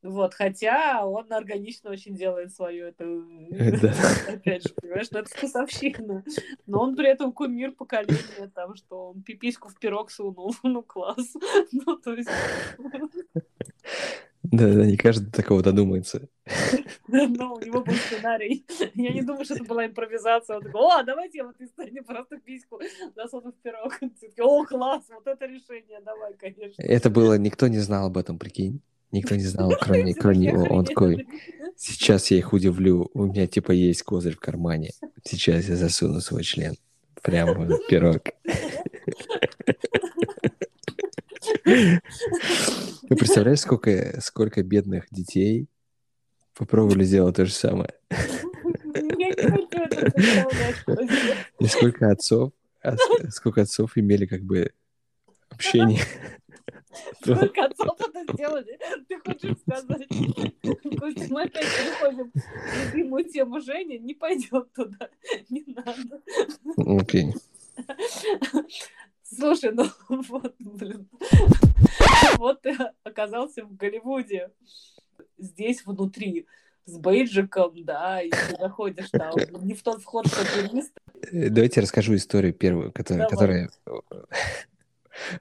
[0.03, 3.27] Вот, хотя он органично очень делает свою эту...
[3.51, 3.95] Да.
[4.29, 6.25] Опять же, понимаешь, ну это вкусовщина.
[6.67, 10.55] Но он при этом кумир поколения, там, что он пипиську в пирог сунул.
[10.63, 11.35] Ну, класс.
[11.73, 12.31] Ну, то есть...
[14.43, 16.29] Да, да, не каждый до такого додумается.
[17.07, 18.65] Ну, у него был сценарий.
[18.95, 20.57] Я не думаю, что это была импровизация.
[20.57, 22.81] Он такой, о, давайте я в этой сцене просто письку
[23.15, 24.01] засуну в пирог.
[24.39, 26.83] О, класс, вот это решение, давай, конечно.
[26.83, 28.81] Это было, никто не знал об этом, прикинь.
[29.13, 30.63] Никто не знал, кроме, кроме него.
[30.71, 31.27] Он такой,
[31.77, 34.91] сейчас я их удивлю, у меня типа есть козырь в кармане.
[35.25, 36.77] Сейчас я засуну свой член
[37.23, 38.23] прямо в пирог.
[41.65, 45.69] Ты представляешь, сколько, сколько бедных детей
[46.55, 47.95] попробовали сделать то же самое?
[51.59, 52.97] И сколько отцов, а
[53.31, 54.73] сколько отцов имели как бы
[55.51, 56.01] общение.
[57.23, 58.79] Сколько отцов это сделали?
[59.09, 60.07] Ты хочешь сказать?
[60.99, 63.99] Костя, мы опять переходим в любимую тему Жени.
[63.99, 65.09] Не пойдем туда.
[65.51, 66.23] Не надо.
[67.01, 67.35] Окей.
[69.23, 71.09] Слушай, ну вот, блин.
[72.37, 74.51] Вот ты оказался в Голливуде.
[75.39, 76.47] Здесь внутри.
[76.87, 79.33] С бейджиком, да, и ты заходишь там
[79.65, 80.93] не в тот вход, что турист.
[81.31, 83.71] Э, Давайте я расскажу историю первую, которая, которая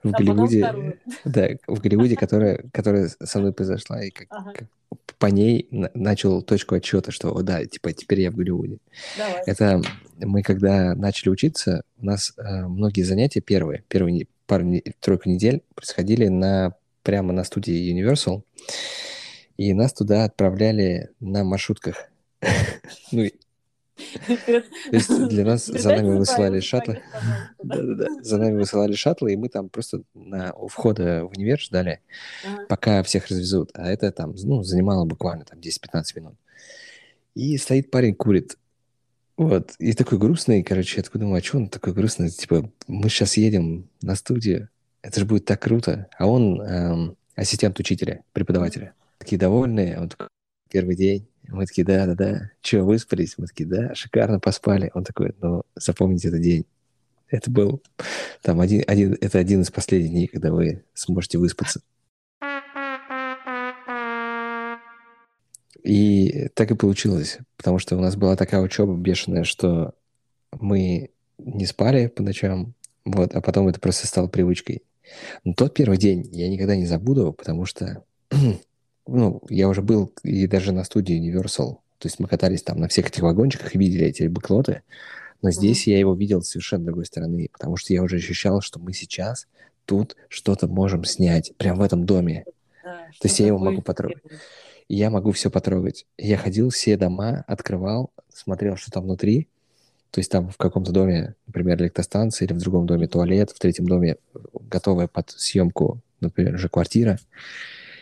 [0.04, 4.68] в а Голливуде, да, в Голливуде, которая, которая со мной произошла, и как, Ага, как
[5.18, 8.78] по ней на- начал точку отсчета, что, о, да, типа, теперь я в Голливуде.
[9.18, 9.44] давай.
[9.46, 9.82] Это
[10.20, 14.66] мы, когда начали учиться, у нас э, многие занятия первые, первые пару,
[15.00, 18.42] тройку недель происходили на, прямо на студии Universal,
[19.58, 22.10] и нас туда отправляли на маршрутках.
[23.12, 23.28] Ну,
[24.26, 27.02] то есть для нас за нами высылали шаттлы.
[27.64, 28.08] Да-да-да.
[28.22, 32.02] За нами высылали шаттлы, и мы там просто на, у входа в универ ждали,
[32.68, 33.72] пока всех развезут.
[33.74, 36.36] А это там, ну, занимало буквально там 10-15 минут.
[37.36, 38.58] И стоит парень, курит.
[39.38, 39.72] Вот.
[39.80, 42.30] И такой грустный, короче, я такой думаю, а что он такой грустный?
[42.30, 44.70] Типа, мы сейчас едем на студию,
[45.02, 46.08] это же будет так круто.
[46.18, 48.94] А он эм, ассистент учителя, преподавателя.
[49.18, 50.28] Такие довольные, он такой,
[50.70, 51.28] первый день.
[51.52, 52.52] Мы такие, да-да-да.
[52.62, 53.38] Че, выспались?
[53.38, 54.92] Мы такие, да, шикарно поспали.
[54.94, 56.66] Он такой, ну, запомните этот день.
[57.28, 57.82] Это был
[58.42, 61.82] там один, один, это один из последних дней, когда вы сможете выспаться.
[65.84, 69.94] И так и получилось, потому что у нас была такая учеба бешеная, что
[70.52, 72.74] мы не спали по ночам,
[73.06, 74.84] вот, а потом это просто стало привычкой.
[75.44, 78.04] Но тот первый день я никогда не забуду, потому что,
[79.10, 82.88] ну, я уже был и даже на студии Universal, то есть мы катались там на
[82.88, 84.84] всех этих вагончиках и видели эти бэклоты,
[85.42, 88.80] Но здесь я его видел с совершенно другой стороны, потому что я уже ощущал, что
[88.80, 89.48] мы сейчас
[89.86, 92.46] тут что-то можем снять, прям в этом доме.
[92.84, 94.24] Да, То есть я его могу потрогать.
[94.88, 96.06] я могу все потрогать.
[96.18, 99.48] Я ходил все дома, открывал, смотрел, что там внутри.
[100.12, 103.88] То есть там в каком-то доме, например, электростанция, или в другом доме туалет, в третьем
[103.88, 107.20] доме э, готовая под съемку, например, же квартира.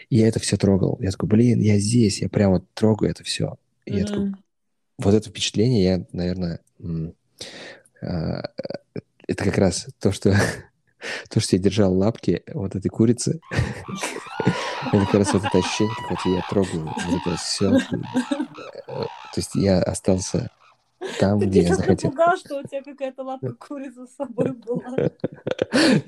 [0.09, 0.97] И я это все трогал.
[1.01, 3.57] Я такой, блин, я здесь, я прям вот трогаю это все.
[3.85, 4.33] И я такой,
[4.97, 6.61] вот это впечатление я, наверное,
[8.01, 8.41] а,
[9.27, 10.35] это как раз то, что
[11.29, 13.39] то, что я держал лапки вот этой курицы.
[14.93, 17.77] Это как раз вот это ощущение, как вот я трогаю вот это все.
[18.87, 20.49] То есть я остался
[21.19, 22.11] там, Ты где я сейчас захотел.
[22.11, 25.09] напугал, что у тебя какая-то лапка курицы с собой была.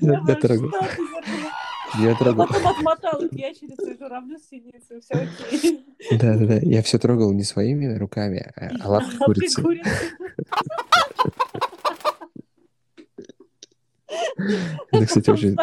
[0.00, 0.70] Я трогал.
[1.98, 2.46] Я А трогал.
[2.46, 5.84] потом отмотал их ящерицу и журавлю с синицей, все окей.
[6.12, 6.58] Да-да-да.
[6.62, 9.62] Я все трогал не своими руками, а лапкой курицы.
[14.92, 15.56] Это, кстати, очень,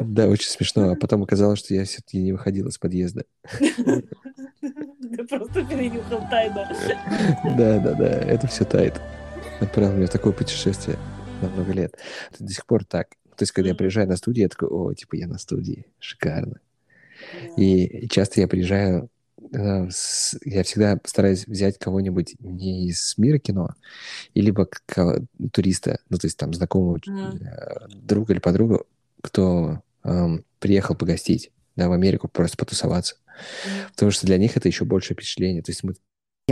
[0.00, 0.28] да.
[0.28, 0.90] очень смешно.
[0.92, 3.24] А потом оказалось, что я все-таки не выходил из подъезда.
[3.60, 6.60] Ты просто перенюхал тайну.
[7.56, 9.00] Да, да, да, это все тает.
[9.60, 10.96] Отправил меня в такое путешествие
[11.40, 11.96] на много лет.
[12.32, 13.08] Это до сих пор так.
[13.36, 16.60] То есть, когда я приезжаю на студию, я такой, о, типа, я на студии, шикарно.
[17.56, 19.08] И, часто я приезжаю,
[19.52, 19.88] э,
[20.44, 23.70] я всегда стараюсь взять кого-нибудь не из мира кино,
[24.34, 24.68] и либо
[25.52, 28.86] туриста, ну, то есть там знакомого э, друга или подругу,
[29.20, 33.16] кто эм, приехал погостить, да, в Америку просто потусоваться.
[33.92, 35.62] Потому что для них это еще большее впечатление.
[35.62, 35.94] То есть мы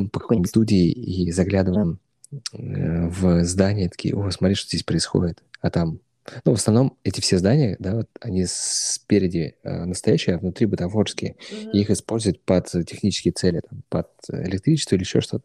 [0.09, 1.99] по какой-нибудь студии и заглядываем
[2.33, 5.43] э, в здание, такие, о, смотри, что здесь происходит.
[5.61, 6.01] А там,
[6.45, 11.37] ну, в основном эти все здания, да, вот, они спереди э, настоящие, а внутри бутафорские.
[11.51, 11.71] Мгм.
[11.73, 15.45] И их используют под технические цели, там, под электричество или еще что-то.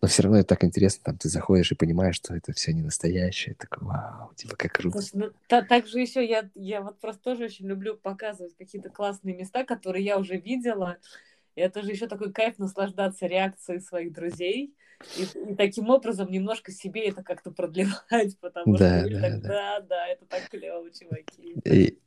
[0.00, 2.82] Но все равно это так интересно, там ты заходишь и понимаешь, что это все не
[2.82, 3.54] настоящее.
[3.54, 5.00] Такой, вау, типа, как круто.
[5.00, 8.90] Слушай, ну, та- так же еще я, я вот просто тоже очень люблю показывать какие-то
[8.90, 10.98] классные места, которые я уже видела.
[11.58, 14.74] Это же еще такой кайф наслаждаться реакцией своих друзей.
[15.16, 19.48] И, и таким образом немножко себе это как-то продлевать, потому Да, что да, так, да.
[19.48, 21.54] да, да, это так клево, чуваки.
[21.64, 21.98] И,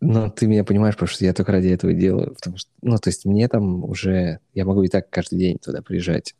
[0.00, 2.34] ну, ты меня понимаешь, потому что я только ради этого делаю.
[2.34, 4.40] Потому что, ну, то есть мне там уже...
[4.54, 6.34] Я могу и так каждый день туда приезжать.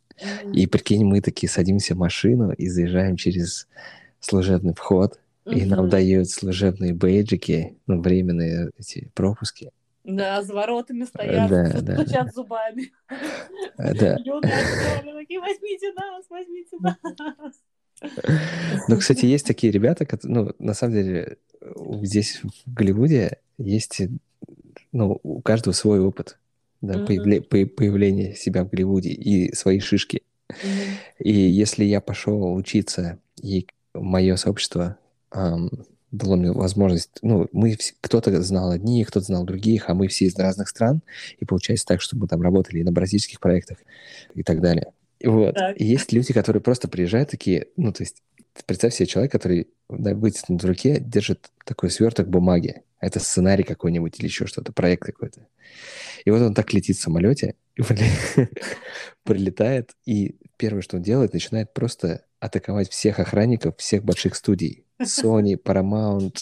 [0.52, 3.68] И прикинь, мы такие садимся в машину и заезжаем через
[4.20, 9.70] служебный вход, и нам дают служебные бейджики, ну, временные эти пропуски.
[10.08, 12.92] Да, за воротами стоят, Да, стучат да, зубами.
[13.76, 14.16] Да.
[14.24, 16.96] Юные актеры такие, возьмите нас, возьмите нас.
[18.88, 21.36] Ну, кстати, есть такие ребята, кот- ну, на самом деле,
[22.02, 24.00] здесь, в Голливуде, есть,
[24.92, 26.38] ну, у каждого свой опыт,
[26.80, 27.06] да, Мгм.
[27.06, 30.22] появле- по- появления себя в Голливуде и свои шишки.
[30.48, 30.94] Мгм.
[31.18, 34.96] И если я пошел учиться, и мое сообщество
[35.30, 35.70] ам,
[36.10, 40.26] дало мне возможность, ну, мы, вс- кто-то знал одних, кто-то знал других, а мы все
[40.26, 41.02] из разных стран,
[41.38, 43.78] и получается так, что мы там работали и на бразильских проектах
[44.34, 44.92] и так далее.
[45.22, 45.54] Вот.
[45.54, 45.80] Так.
[45.80, 48.22] И есть люди, которые просто приезжают такие, ну, то есть,
[48.66, 52.82] представь себе человек, который на вытянутой руке держит такой сверток бумаги.
[53.00, 55.46] Это сценарий какой-нибудь или еще что-то, проект какой-то.
[56.24, 57.54] И вот он так летит в самолете,
[59.22, 64.84] прилетает, и первое, что он делает, начинает просто атаковать всех охранников всех больших студий.
[65.00, 66.38] Sony, Paramount,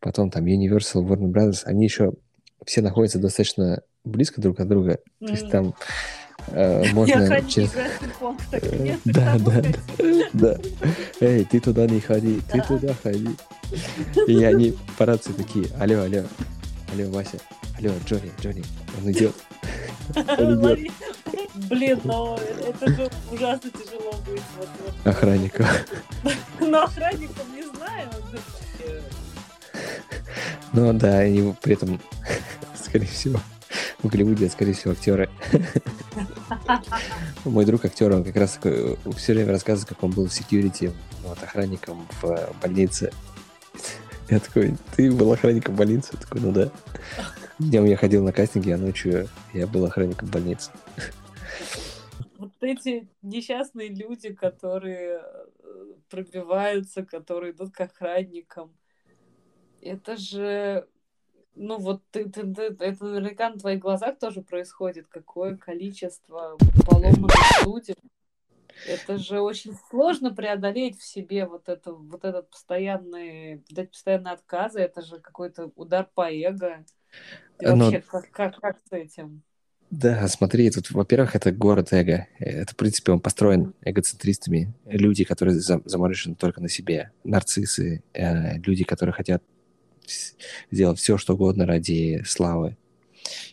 [0.00, 1.62] потом там Universal, Warner Brothers.
[1.64, 2.14] Они еще
[2.64, 5.00] все находятся достаточно близко друг от друга.
[5.18, 5.74] То есть там
[6.48, 7.70] э, можно через...
[8.52, 9.62] Э, да, да.
[10.32, 10.58] Да.
[11.20, 12.64] Эй, ты туда не ходи, ты Да.
[12.64, 13.28] туда ходи.
[14.26, 16.24] И они по рации такие, алло, алло,
[16.92, 17.38] алло, Вася,
[17.78, 18.64] алло, Джонни, Джонни,
[18.98, 19.34] он идет.
[21.68, 24.68] Блин, но это же ужасно тяжело вот.
[25.04, 25.66] Охранником.
[26.60, 28.08] Но охранником не знаю.
[30.72, 32.00] Ну да, они при этом,
[32.74, 33.40] скорее всего,
[34.02, 35.28] в Голливуде, скорее всего, актеры.
[37.44, 40.92] Мой друг актер, он как раз такой, все время рассказывает, как он был в security,
[41.22, 43.12] вот, охранником в больнице.
[44.30, 46.10] Я такой, ты был охранником больницы?
[46.12, 46.70] Я такой, ну да.
[47.58, 50.70] Днем я ходил на кастинги, а ночью я был охранником больницы.
[52.38, 55.44] Вот эти несчастные люди, которые э,
[56.08, 58.72] пробиваются, которые идут к охранникам.
[59.82, 60.86] Это же,
[61.54, 65.08] ну вот ты, ты, ты- это наверняка на твоих глазах тоже происходит.
[65.08, 67.96] Какое количество поломанных судеб.
[68.86, 74.34] Это же очень сложно преодолеть в себе вот это, вот этот постоянный, вот эти постоянные
[74.34, 74.80] отказы.
[74.80, 76.84] Это же какой-то удар по эго.
[77.60, 79.42] Но- вообще как, как, как с этим?
[79.90, 82.28] Да, смотри, тут, во-первых, это город эго.
[82.38, 84.72] Это, в принципе, он построен эгоцентристами.
[84.86, 87.10] Люди, которые заморочены только на себе.
[87.24, 89.42] Нарциссы, э, люди, которые хотят
[90.70, 92.76] сделать все, что угодно ради славы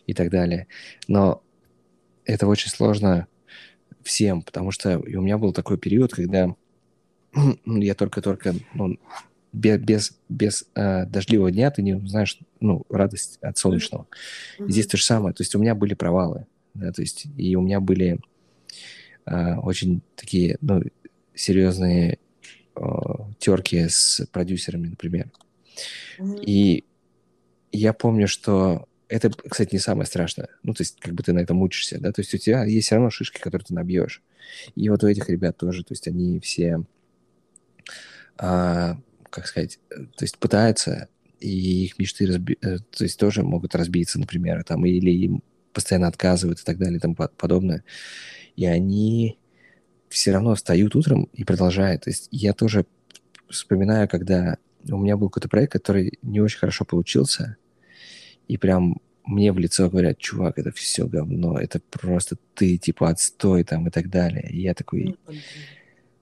[0.06, 0.68] и так далее.
[1.08, 1.42] Но
[2.24, 3.26] это очень сложно
[4.08, 6.54] всем, потому что у меня был такой период, когда
[7.66, 8.98] я только-только ну,
[9.52, 14.06] без, без, без э, дождливого дня ты не знаешь ну, радость от солнечного.
[14.58, 14.70] Mm-hmm.
[14.70, 15.34] здесь то же самое.
[15.34, 18.18] То есть у меня были провалы, да, то есть и у меня были
[19.26, 20.82] э, очень такие ну,
[21.34, 22.18] серьезные
[22.76, 22.80] э,
[23.38, 25.30] терки с продюсерами, например.
[26.18, 26.44] Mm-hmm.
[26.46, 26.84] И
[27.72, 30.48] я помню, что это, кстати, не самое страшное.
[30.62, 32.86] Ну, то есть, как бы ты на этом учишься, да, то есть у тебя есть
[32.86, 34.22] все равно шишки, которые ты набьешь.
[34.74, 36.84] И вот у этих ребят тоже, то есть они все
[38.38, 38.98] а,
[39.30, 41.08] как сказать, то есть пытаются,
[41.40, 42.58] и их мечты разби...
[42.62, 45.42] Э, то есть тоже могут разбиться, например, там, или им
[45.72, 47.84] постоянно отказывают и так далее и тому подобное.
[48.56, 49.38] И они
[50.08, 52.04] все равно встают утром и продолжают.
[52.04, 52.86] То есть я тоже
[53.48, 57.56] вспоминаю, когда у меня был какой-то проект, который не очень хорошо получился,
[58.48, 63.62] и прям мне в лицо говорят, чувак, это все говно, это просто ты, типа, отстой
[63.62, 64.48] там и так далее.
[64.50, 65.16] И я такой,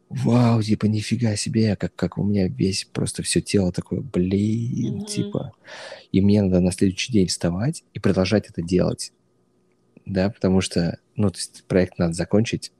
[0.09, 5.07] вау, типа, нифига себе, как, как у меня весь просто все тело такое, блин, mm-hmm.
[5.07, 5.53] типа.
[6.11, 9.13] И мне надо на следующий день вставать и продолжать это делать.
[10.05, 12.73] Да, потому что, ну, то есть проект надо закончить,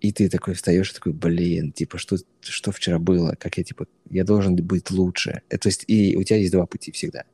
[0.00, 3.86] и ты такой встаешь и такой, блин, типа, что, что вчера было, как я, типа,
[4.10, 5.42] я должен быть лучше.
[5.48, 7.24] Это, то есть, и у тебя есть два пути всегда.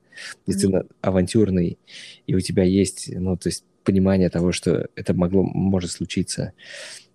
[0.46, 0.83] Если mm-hmm.
[0.83, 1.78] ты авантюрный,
[2.26, 6.52] и у тебя есть, ну, то есть понимание того, что это могло, может случиться,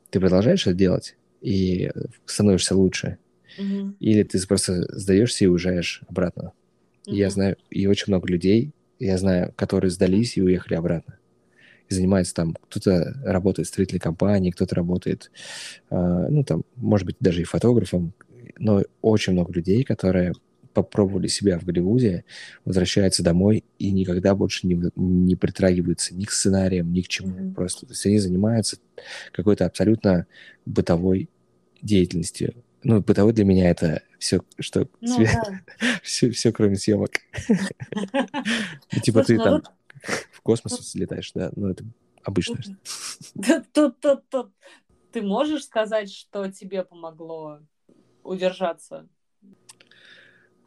[0.10, 1.92] ты продолжаешь это делать, и
[2.26, 3.18] становишься лучше.
[3.60, 3.96] Mm-hmm.
[4.00, 6.54] Или ты просто сдаешься и уезжаешь обратно.
[7.06, 7.14] Mm-hmm.
[7.14, 11.20] Я знаю, и очень много людей, я знаю, которые сдались и уехали обратно.
[11.90, 15.30] И занимаются там, кто-то работает в строительной компании, кто-то работает,
[15.90, 18.14] э, ну, там, может быть, даже и фотографом,
[18.58, 20.34] но очень много людей, которые
[20.74, 22.26] попробовали себя в Голливуде,
[22.66, 27.38] возвращаются домой и никогда больше не, не притрагиваются ни к сценариям, ни к чему.
[27.38, 27.54] Mm-hmm.
[27.54, 27.86] Просто.
[27.86, 28.78] То есть они занимаются
[29.32, 30.28] какой-то абсолютно
[30.66, 31.30] бытовой
[31.82, 32.54] деятельностью.
[32.84, 35.32] Ну, бытовой для меня это все, что ну, свет...
[35.80, 35.98] да.
[36.04, 37.12] все, все, кроме съемок.
[38.92, 39.64] Ну, типа ты ну там
[40.32, 41.84] в космос летаешь, да, ну это
[42.24, 42.58] обычно.
[43.74, 44.52] Тут, тут, тут.
[45.12, 47.60] Ты можешь сказать, что тебе помогло
[48.24, 49.08] удержаться?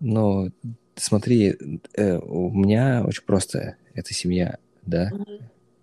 [0.01, 0.51] Ну,
[0.95, 1.57] смотри,
[1.95, 5.11] э, у меня очень просто это семья, да.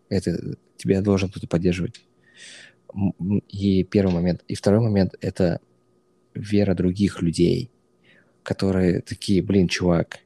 [0.09, 2.05] Это тебя должен кто-то поддерживать.
[3.49, 4.43] И первый момент.
[4.47, 5.59] И второй момент– это
[6.35, 7.71] вера других людей,
[8.43, 10.19] которые такие, блин, чувак,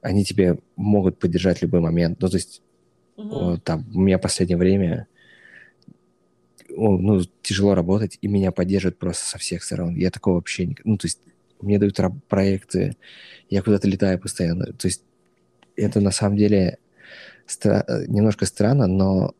[0.00, 2.20] они тебе могут поддержать в любой момент.
[2.20, 2.62] Ну, то есть,
[3.16, 3.58] угу.
[3.58, 5.06] там, у меня в последнее время
[6.68, 9.94] ну, тяжело работать, и меня поддерживают просто со всех сторон.
[9.94, 10.76] Я такого вообще не...
[10.84, 11.20] Ну, то есть,
[11.60, 12.96] мне дают проекты,
[13.48, 14.66] я куда-то летаю постоянно.
[14.66, 15.02] То есть,
[15.76, 16.78] это на самом деле
[17.46, 17.84] стра...
[18.06, 19.34] немножко странно, но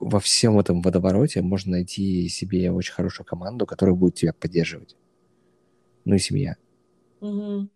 [0.00, 4.96] во всем этом водовороте можно найти себе очень хорошую команду, которая будет тебя поддерживать.
[6.04, 6.56] Ну и семья.
[7.20, 7.68] Угу.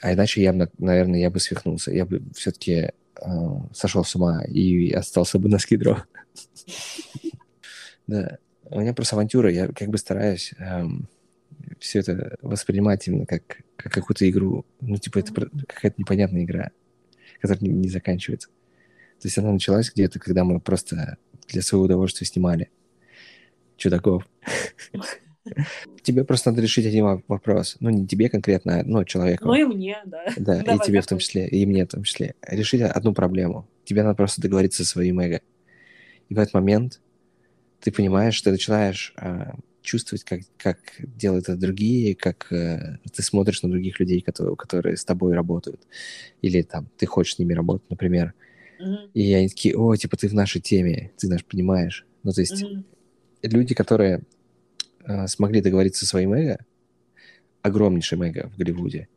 [0.00, 1.92] А иначе я, наверное, я бы свихнулся.
[1.92, 2.92] Я бы все-таки э,
[3.72, 6.04] сошел с ума и остался бы на скидро.
[8.06, 8.38] Да.
[8.70, 9.50] У меня просто авантюра.
[9.50, 11.08] Я как бы стараюсь эм,
[11.78, 13.42] все это воспринимать именно как,
[13.76, 14.64] как какую-то игру.
[14.80, 16.70] Ну, типа, это какая-то непонятная игра,
[17.40, 18.48] которая не, не заканчивается.
[19.20, 21.16] То есть она началась где-то, когда мы просто
[21.48, 22.70] для своего удовольствия снимали
[23.76, 24.26] чудаков.
[26.02, 27.76] Тебе просто надо решить один вопрос.
[27.80, 29.46] Ну, не тебе конкретно, но человеку.
[29.46, 30.26] Ну и мне, да.
[30.36, 32.34] Да, и тебе в том числе, и мне в том числе.
[32.42, 33.68] Решить одну проблему.
[33.84, 35.40] Тебе надо просто договориться со своим эго.
[36.28, 37.00] И в этот момент
[37.80, 39.54] ты понимаешь, что ты начинаешь а,
[39.86, 44.96] чувствовать, как, как делают это другие, как а, ты смотришь на других людей, которые, которые
[44.96, 45.80] с тобой работают.
[46.42, 48.34] Или там ты хочешь с ними работать, например.
[48.80, 49.12] Mm-hmm.
[49.14, 52.04] И они такие, о, типа ты в нашей теме, ты наш понимаешь.
[52.24, 52.84] Ну, то есть mm-hmm.
[53.42, 54.22] люди, которые
[55.04, 56.58] э, смогли договориться со своим эго,
[57.62, 59.08] огромнейшим эго в Голливуде,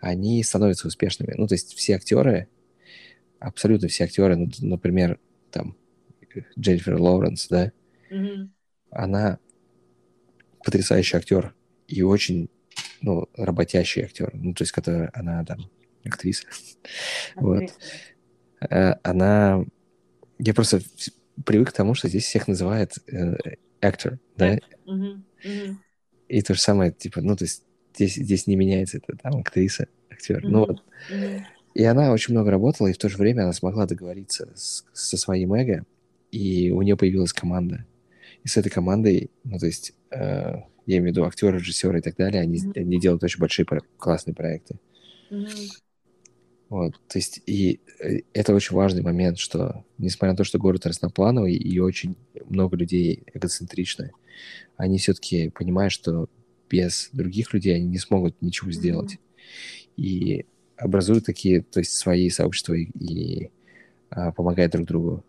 [0.00, 1.34] они становятся успешными.
[1.36, 2.48] Ну, то есть все актеры,
[3.40, 5.18] абсолютно все актеры, ну, например,
[5.50, 5.74] там,
[6.58, 7.72] Дженнифер Лоуренс, да,
[8.10, 8.48] mm-hmm.
[8.90, 9.38] она
[10.66, 11.54] потрясающий актер
[11.86, 12.50] и очень,
[13.00, 14.32] ну, работящий актер.
[14.34, 15.70] Ну, то есть, которая, она там
[16.04, 16.44] актриса.
[16.48, 16.76] актриса.
[17.36, 17.62] Вот.
[18.68, 19.64] Э, она...
[20.40, 20.80] Я просто
[21.44, 23.36] привык к тому, что здесь всех называют э,
[23.80, 24.56] actor, да?
[24.56, 25.20] Mm-hmm.
[25.44, 25.74] Mm-hmm.
[26.28, 27.62] И то же самое, типа, ну, то есть
[27.94, 30.44] здесь, здесь не меняется это, там, актриса, актер.
[30.44, 30.48] Mm-hmm.
[30.48, 30.82] Ну, вот.
[31.12, 31.42] Mm-hmm.
[31.74, 35.16] И она очень много работала, и в то же время она смогла договориться с, со
[35.16, 35.84] своим эго,
[36.32, 37.86] и у нее появилась команда.
[38.46, 42.02] И с этой командой, ну, то есть, э, я имею в виду актеры, режиссеры и
[42.02, 42.80] так далее, они, mm-hmm.
[42.80, 43.66] они делают очень большие
[43.98, 44.78] классные проекты.
[45.30, 45.70] Mm-hmm.
[46.68, 50.86] Вот, то есть, и э, это очень важный момент, что, несмотря на то, что город
[50.86, 54.12] разноплановый и очень много людей эгоцентричны,
[54.76, 56.28] они все-таки понимают, что
[56.68, 59.14] без других людей они не смогут ничего сделать.
[59.14, 60.02] Mm-hmm.
[60.02, 60.46] И
[60.76, 63.50] образуют такие, то есть, свои сообщества и, и
[64.10, 65.24] а, помогают друг другу.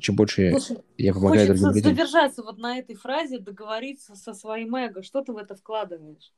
[0.00, 1.94] Чем больше Слушай, я помогаю другим людям...
[1.94, 5.02] задержаться вот на этой фразе, договориться со своим эго.
[5.02, 6.32] Что ты в это вкладываешь?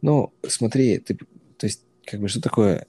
[0.00, 2.86] Ну, смотри, ты, то есть, как бы, что такое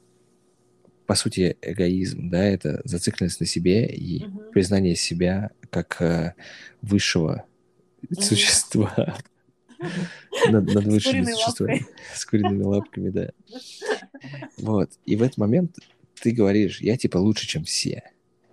[1.05, 4.51] по сути, эгоизм, да, это зацикленность на себе и угу.
[4.51, 6.33] признание себя как э,
[6.81, 7.45] высшего
[8.09, 8.21] угу.
[8.21, 9.17] существа
[10.49, 11.85] над, над высшими существами.
[12.13, 13.29] С куриными лапками, да.
[14.57, 14.91] Вот.
[15.05, 15.77] И в этот момент
[16.21, 18.03] ты говоришь, я типа лучше, чем все.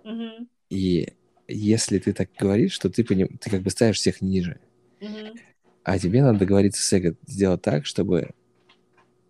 [0.03, 0.47] Угу.
[0.71, 1.09] И
[1.47, 3.37] если ты так говоришь, что ты, поним...
[3.37, 4.59] ты как бы ставишь всех ниже.
[5.01, 5.37] Угу.
[5.83, 8.31] А тебе надо договориться с эго, сделать так, чтобы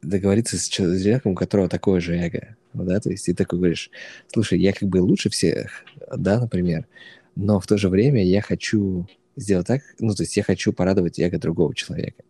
[0.01, 3.91] договориться с человеком, у которого такое же эго, да, то есть ты такой говоришь,
[4.33, 5.85] слушай, я как бы лучше всех,
[6.15, 6.87] да, например,
[7.35, 11.19] но в то же время я хочу сделать так, ну, то есть я хочу порадовать
[11.19, 12.23] эго другого человека,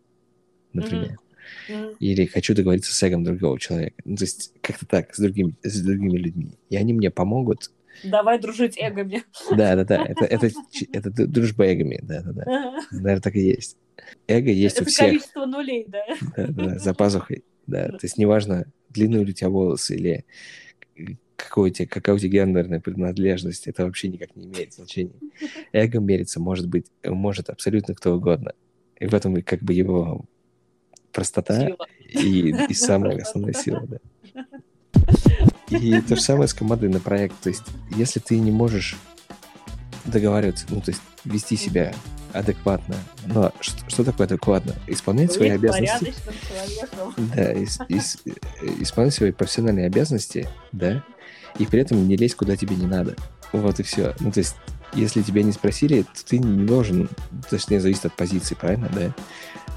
[0.72, 1.18] например.
[1.68, 1.96] Mm-hmm.
[1.98, 3.96] Или хочу договориться с эго другого человека.
[4.04, 6.52] Ну, то есть как-то так, с другими, с другими людьми.
[6.70, 7.70] И они мне помогут.
[8.04, 9.24] Давай дружить эгами.
[9.50, 10.04] Да, да, да.
[10.04, 10.50] Это, это,
[10.92, 12.44] это, дружба эгами, да, да, да.
[12.90, 13.76] Наверное, так и есть.
[14.26, 15.06] Эго есть это у всех.
[15.08, 16.04] количество нулей, да.
[16.36, 17.44] Да, да, за пазухой.
[17.66, 20.24] Да, то есть неважно, длинные ли у тебя волосы или
[21.36, 25.14] какой у тебя, какая у тебя гендерная принадлежность, это вообще никак не имеет значения.
[25.72, 28.52] Эго мерится может быть, может абсолютно кто угодно.
[28.98, 30.24] И в этом как бы его
[31.12, 31.68] простота
[32.08, 33.98] и, и самая основная сила, да.
[35.68, 37.38] И то же самое с командой на проект.
[37.40, 37.64] То есть,
[37.96, 38.96] если ты не можешь
[40.04, 41.94] договариваться, ну, то есть вести себя
[42.32, 42.96] адекватно.
[43.26, 44.74] Но что, что такое адекватно?
[44.86, 46.14] Исполнять Быть свои обязанности.
[47.34, 48.18] Да, ис, ис,
[48.80, 51.02] исполнять свои профессиональные обязанности, да,
[51.58, 53.16] и при этом не лезть куда тебе не надо.
[53.52, 54.14] Вот и все.
[54.20, 54.56] Ну, то есть,
[54.94, 57.08] если тебя не спросили, то ты не должен,
[57.50, 59.08] точнее, зависит от позиции, правильно, да?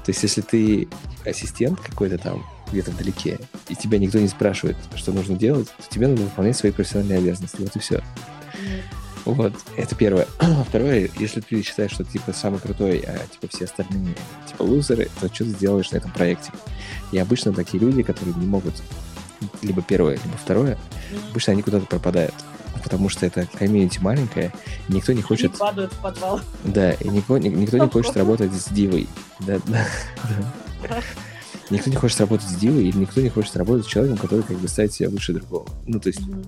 [0.04, 0.88] То есть, если ты
[1.24, 3.38] ассистент какой-то там, где-то вдалеке,
[3.68, 7.56] и тебя никто не спрашивает, что нужно делать, то тебе нужно выполнять свои профессиональные обязанности.
[7.60, 8.02] Вот и все.
[9.24, 10.28] Вот, это первое.
[10.68, 14.14] Второе, если ты считаешь, что ты, типа, самый крутой, а, типа, все остальные,
[14.48, 16.52] типа, лузеры, то что ты сделаешь на этом проекте?
[17.10, 18.74] И обычно такие люди, которые не могут
[19.62, 20.78] либо первое, либо второе,
[21.30, 22.34] обычно они куда-то пропадают.
[22.84, 24.52] Потому что это комьюнити маленькая,
[24.88, 25.50] никто не хочет...
[25.50, 26.40] Они падают в подвал.
[26.62, 29.08] Да, и никто, никто не хочет работать с дивой.
[29.40, 29.86] Да, да,
[30.88, 31.02] да.
[31.70, 34.58] Никто не хочет работать с дивой, или никто не хочет работать с человеком, который как
[34.58, 35.68] бы ставит себя выше другого.
[35.86, 36.46] Ну, то есть, mm-hmm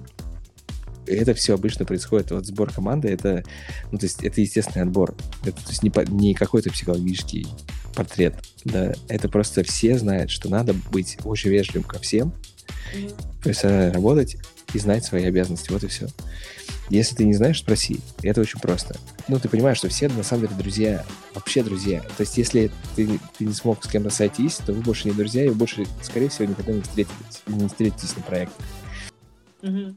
[1.09, 3.43] это все обычно происходит, вот сбор команды, это,
[3.91, 5.15] ну, то есть это естественный отбор.
[5.43, 7.47] Это то есть не, по, не какой-то психологический
[7.95, 12.33] портрет, да, это просто все знают, что надо быть очень вежливым ко всем,
[12.95, 13.43] mm-hmm.
[13.43, 14.37] то есть работать
[14.75, 16.09] и знать свои обязанности, вот и все.
[16.91, 18.01] Если ты не знаешь, спроси.
[18.23, 18.97] Это очень просто.
[19.29, 22.01] Ну, ты понимаешь, что все на самом деле друзья, вообще друзья.
[22.01, 25.45] То есть, если ты, ты не смог с кем-то сойтись, то вы больше не друзья,
[25.45, 28.55] и вы больше, скорее всего, никогда не встретитесь, не встретитесь на проекте.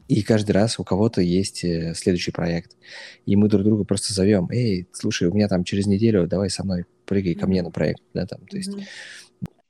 [0.08, 2.76] И каждый раз у кого-то есть э, следующий проект.
[3.26, 4.48] И мы друг друга просто зовем.
[4.50, 8.02] Эй, слушай, у меня там через неделю, давай со мной прыгай ко мне на проект.
[8.12, 8.72] Да, там, то есть...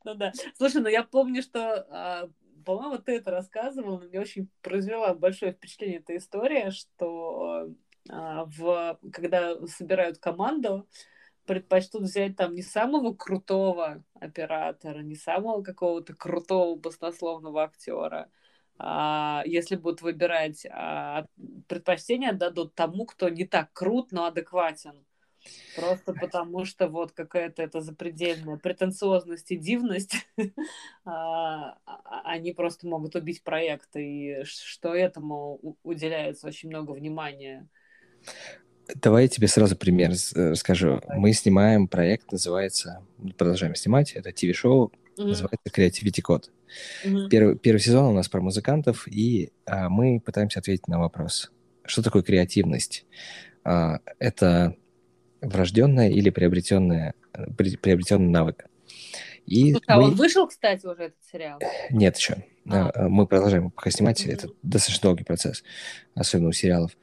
[0.05, 0.33] Ну да.
[0.57, 2.29] Слушай, ну я помню, что, а,
[2.65, 7.69] по-моему, ты это рассказывал, но мне очень произвела большое впечатление эта история, что
[8.09, 10.89] а, в, когда собирают команду,
[11.47, 18.31] предпочтут взять там не самого крутого оператора, не самого какого-то крутого баснословного актера,
[18.79, 21.27] а, если будут выбирать, а,
[21.69, 25.05] предпочтение дадут тому, кто не так крут, но адекватен.
[25.77, 30.15] Просто потому что вот какая-то это запредельная претенциозность и дивность,
[31.05, 31.77] а,
[32.25, 37.69] они просто могут убить проект, и что этому уделяется очень много внимания.
[38.95, 41.01] Давай я тебе сразу пример расскажу.
[41.09, 43.05] Мы снимаем проект, называется,
[43.39, 45.25] продолжаем снимать, это ТВ-шоу, mm-hmm.
[45.25, 46.51] называется Creativity Code.
[47.05, 47.29] Mm-hmm.
[47.29, 51.53] Первый, первый сезон у нас про музыкантов, и а, мы пытаемся ответить на вопрос,
[51.85, 53.07] что такое креативность?
[53.65, 54.77] А, это
[55.43, 57.15] врожденная или приобретенная,
[57.57, 58.67] при, приобретенный навык.
[59.47, 60.05] И Слушай, а мы...
[60.05, 61.61] а он вышел, кстати, уже этот сериал?
[61.91, 62.45] Нет еще.
[62.69, 62.91] А.
[62.95, 64.25] а мы продолжаем пока снимать.
[64.25, 64.33] Mm-hmm.
[64.33, 65.65] Это достаточно долгий процесс,
[66.15, 66.97] особенно у сериалов.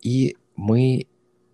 [0.00, 1.08] И мы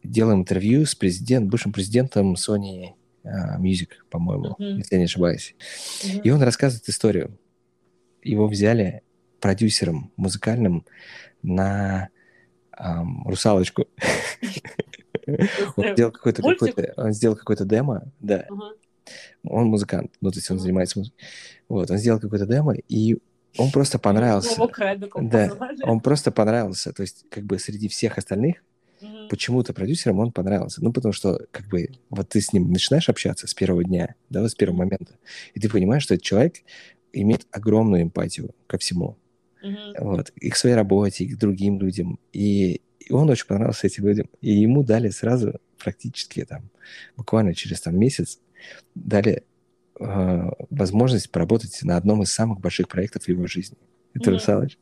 [0.05, 2.91] делаем интервью с президент, бывшим президентом Sony
[3.25, 4.77] uh, Music, по-моему, mm-hmm.
[4.77, 5.55] если я не ошибаюсь.
[6.03, 6.23] Mm-hmm.
[6.23, 7.39] И он рассказывает историю
[8.27, 9.03] его взяли
[9.41, 10.85] продюсером музыкальным
[11.43, 12.09] на
[12.77, 13.87] эм, «Русалочку».
[15.77, 18.47] Он сделал какой-то какой он сделал какой-то демо, да.
[19.45, 21.19] Он музыкант, ну, то есть он занимается музыкой.
[21.69, 23.19] Вот, он сделал какой-то демо, и
[23.59, 24.55] он просто понравился.
[25.31, 25.51] Да,
[25.83, 26.93] он просто понравился.
[26.93, 28.57] То есть, как бы среди всех остальных,
[29.29, 30.83] почему-то продюсерам он понравился.
[30.83, 34.43] Ну, потому что, как бы, вот ты с ним начинаешь общаться с первого дня, да,
[34.43, 35.15] вот с первого момента,
[35.55, 36.57] и ты понимаешь, что этот человек
[37.13, 39.17] имеет огромную эмпатию ко всему.
[39.67, 39.95] Mm-hmm.
[39.99, 42.19] Вот, и к своей работе, и к другим людям.
[42.33, 44.29] И, и он очень понравился этим людям.
[44.41, 46.71] И ему дали сразу практически там,
[47.17, 48.39] буквально через там месяц,
[48.95, 49.45] дали
[49.99, 53.77] э, возможность поработать на одном из самых больших проектов его жизни.
[54.15, 54.35] Это mm-hmm.
[54.35, 54.81] «Русалочка».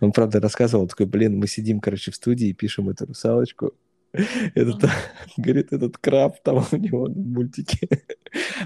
[0.00, 3.74] Он, правда, рассказывал, такой, блин, мы сидим, короче, в студии и пишем эту «Русалочку».
[4.12, 4.90] Этот,
[5.36, 7.88] говорит, этот краб там у него в мультике.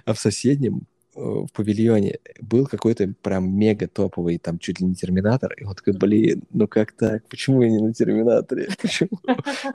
[0.04, 0.86] А в соседнем
[1.16, 5.94] в павильоне был какой-то прям мега топовый, там чуть ли не терминатор, и он такой,
[5.94, 7.26] блин, ну как так?
[7.28, 8.68] Почему я не на терминаторе?
[8.82, 9.18] Почему,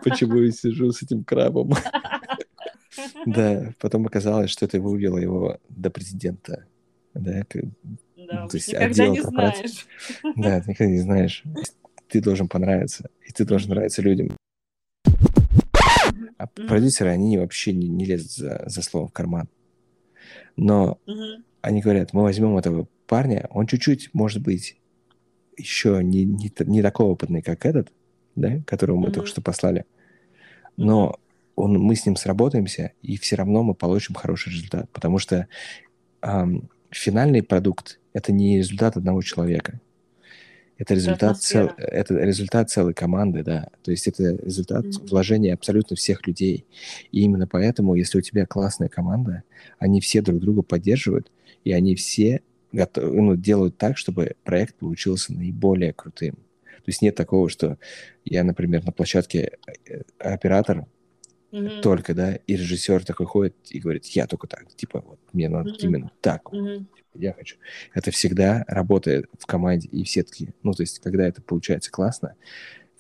[0.03, 1.73] почему я сижу с этим крабом?
[3.25, 6.65] Да, потом оказалось, что это вывело его до президента.
[7.13, 9.87] Да, да, ну, то есть никогда не знаешь.
[10.35, 11.43] Да, ты никогда не знаешь.
[12.09, 14.35] Ты должен понравиться, и ты должен нравиться людям.
[16.37, 19.47] А продюсеры, они вообще не, не лезут за, за словом в карман.
[20.56, 20.99] Но
[21.62, 24.78] они говорят, мы возьмем этого парня, он чуть-чуть, может быть,
[25.58, 27.91] еще не, не, не такой опытный, как этот,
[28.36, 29.86] да, которого мы только что послали.
[30.78, 31.20] Но
[31.56, 35.47] он, мы с ним сработаемся, и все равно мы получим хороший результат, потому что
[36.22, 39.80] эм, финальный продукт– это не результат одного человека.
[40.82, 43.67] Это результат, цел, это результат целой команды, да.
[43.84, 45.09] То есть это результат mm-hmm.
[45.09, 46.65] вложения абсолютно всех людей.
[47.11, 49.43] И именно поэтому, если у тебя классная команда,
[49.77, 51.32] они все друг друга поддерживают,
[51.63, 56.34] и они все готов, ну, делают так, чтобы проект получился наиболее крутым.
[56.34, 57.77] То есть нет такого, что
[58.25, 59.51] я, например, на площадке
[59.88, 60.88] э, оператор,
[61.51, 61.82] mm-hmm.
[61.82, 65.69] только, да, и режиссер такой ходит и говорит, я только так, типа, вот, мне надо
[65.69, 65.77] mm-hmm.
[65.82, 66.86] именно так, mm-hmm.
[67.14, 67.57] Я хочу.
[67.93, 72.36] Это всегда работает в команде, и все таки ну, то есть, когда это получается классно,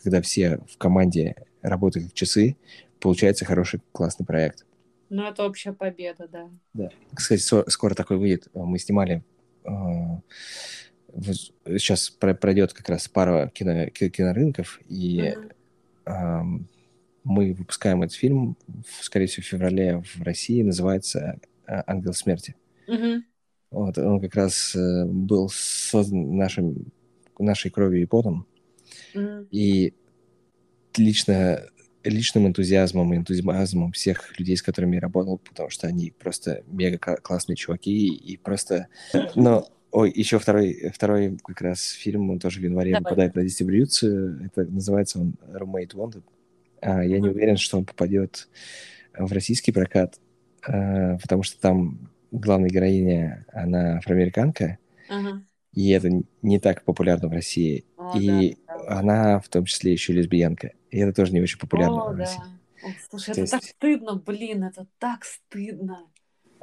[0.03, 2.57] когда все в команде работают как часы,
[2.99, 4.65] получается хороший, классный проект.
[5.09, 6.49] Ну, это общая победа, да.
[6.73, 6.89] Да.
[7.13, 8.47] Кстати, со- скоро такой выйдет.
[8.53, 9.23] Мы снимали
[9.65, 9.69] э,
[11.77, 15.35] сейчас пройдет как раз пара кино, кинорынков, и
[16.05, 16.65] mm-hmm
[17.23, 18.57] мы выпускаем этот фильм,
[19.01, 22.55] скорее всего, в феврале в России, называется э, «Ангел смерти».
[22.87, 23.23] Угу.
[23.71, 26.91] Вот, он как раз э, был создан нашим,
[27.39, 28.45] нашей кровью и потом.
[29.49, 29.93] И
[30.97, 31.63] лично,
[32.03, 36.97] личным энтузиазмом и энтузиазмом всех людей, с которыми я работал, потому что они просто мега
[36.97, 38.87] классные чуваки и просто...
[39.35, 43.03] Но Ой, еще второй, второй как раз фильм, он тоже в январе Давай.
[43.03, 44.45] выпадает на дистрибьюцию.
[44.45, 46.23] Это называется он Roommate Wanted.
[46.79, 48.47] А, я не уверен, что он попадет
[49.17, 50.17] в российский прокат,
[50.65, 54.77] а, потому что там главная героиня, она афроамериканка,
[55.09, 55.43] ага.
[55.73, 56.09] и это
[56.41, 57.85] не так популярно в России.
[57.97, 58.99] О, и да, да.
[58.99, 62.39] она в том числе еще лесбиянка, и это тоже не очень популярно О, в России.
[62.39, 62.87] Да.
[62.87, 63.51] О, слушай, То это есть...
[63.51, 66.07] так стыдно, блин, это так стыдно.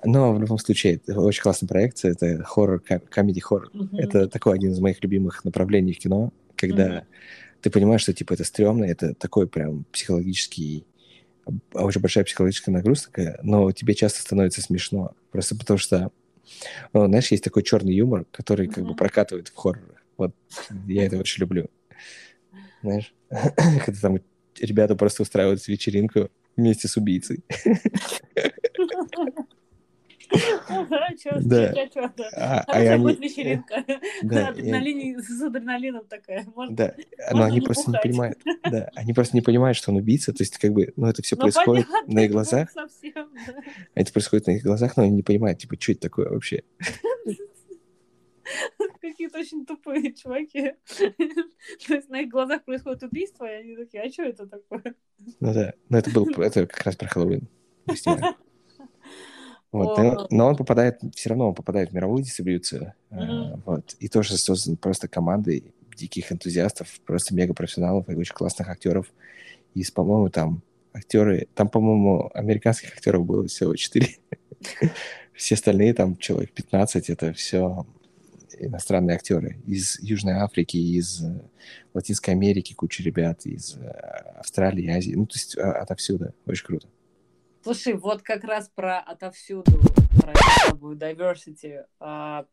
[0.04, 3.70] Но в любом случае, это очень классный проект, это хоррор, комедий хоррор.
[3.74, 3.96] Угу.
[3.96, 7.06] Это такой один из моих любимых направлений в кино, когда угу
[7.60, 10.86] ты понимаешь, что, типа, это стрёмно, это такой прям психологический,
[11.72, 16.10] очень большая психологическая нагрузка, но тебе часто становится смешно, просто потому что,
[16.92, 20.02] ну, знаешь, есть такой черный юмор, который как бы прокатывает в хоррорах.
[20.16, 20.34] Вот
[20.86, 21.68] я это очень люблю.
[22.82, 24.18] Знаешь, когда там
[24.58, 27.44] ребята просто устраивают вечеринку вместе с убийцей.
[31.40, 31.74] Да.
[32.36, 33.02] А, а они...
[33.02, 33.84] будет вечеринка.
[34.22, 36.46] Да, адреналин, с адреналином такая.
[36.70, 36.94] Да,
[37.32, 38.38] но они просто не понимают.
[38.70, 40.32] Да, они просто не понимают, что он убийца.
[40.32, 42.68] То есть, как бы, ну, это все ну, происходит на их глазах.
[43.94, 46.62] Это происходит на их глазах, но они не понимают, типа, что это такое вообще.
[49.00, 50.74] Какие-то очень тупые чуваки.
[51.86, 54.94] То есть на их глазах происходит убийство, и они такие, а что это такое?
[55.40, 57.48] Ну да, но это был это как раз про Хэллоуин.
[59.70, 62.94] Вот, но, но он попадает, все равно он попадает в мировую дистрибьюцию.
[63.10, 63.62] Mm-hmm.
[63.66, 69.12] вот, и тоже создан просто командой диких энтузиастов, просто мега профессионалов и очень классных актеров.
[69.74, 70.62] И, по-моему, там
[70.92, 74.08] актеры, там, по-моему, американских актеров было всего 4.
[75.34, 77.86] все остальные, там человек 15, это все
[78.58, 81.40] иностранные актеры из Южной Африки, из э,
[81.94, 83.88] Латинской Америки, куча ребят, из э,
[84.38, 86.34] Австралии, Азии, ну, то есть а, отовсюду.
[86.46, 86.88] Очень круто.
[87.68, 89.78] Слушай, вот как раз про отовсюду,
[90.22, 90.32] про
[90.94, 91.84] diversity.
[92.00, 92.46] А,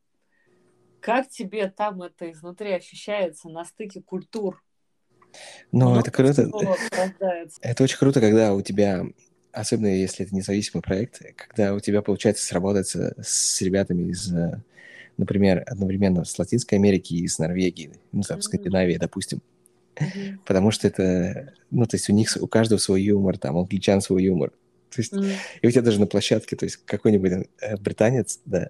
[1.00, 4.62] как тебе там это изнутри ощущается на стыке культур?
[5.72, 6.52] Ну, это круто.
[7.62, 9.06] Это очень круто, когда у тебя,
[9.54, 14.34] особенно если это независимый проект, когда у тебя получается сработаться с ребятами из,
[15.16, 18.42] например, одновременно с Латинской Америки и с Норвегии, ну, там, Мгм.
[18.42, 19.42] Скандинавии, допустим.
[19.98, 20.42] Мгм.
[20.46, 24.02] Потому что это, ну, то есть у них, у каждого свой юмор, там, у англичан
[24.02, 24.52] свой юмор.
[24.90, 25.26] То есть, М.
[25.62, 28.70] и у тебя даже на площадке, то есть какой-нибудь э, британец, да,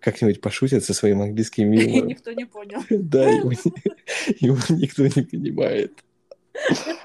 [0.00, 2.08] как-нибудь пошутит со своим английским юмором.
[2.08, 2.82] никто не понял.
[2.90, 3.50] Да, его,
[4.40, 5.92] его никто не понимает.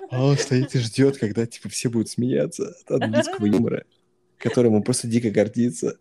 [0.10, 3.86] А он стоит и ждет, когда типа все будут смеяться от английского юмора,
[4.38, 5.98] которым он просто дико гордится.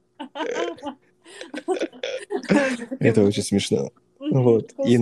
[3.01, 3.93] Это очень смешно.
[4.19, 4.73] вот.
[4.87, 4.99] И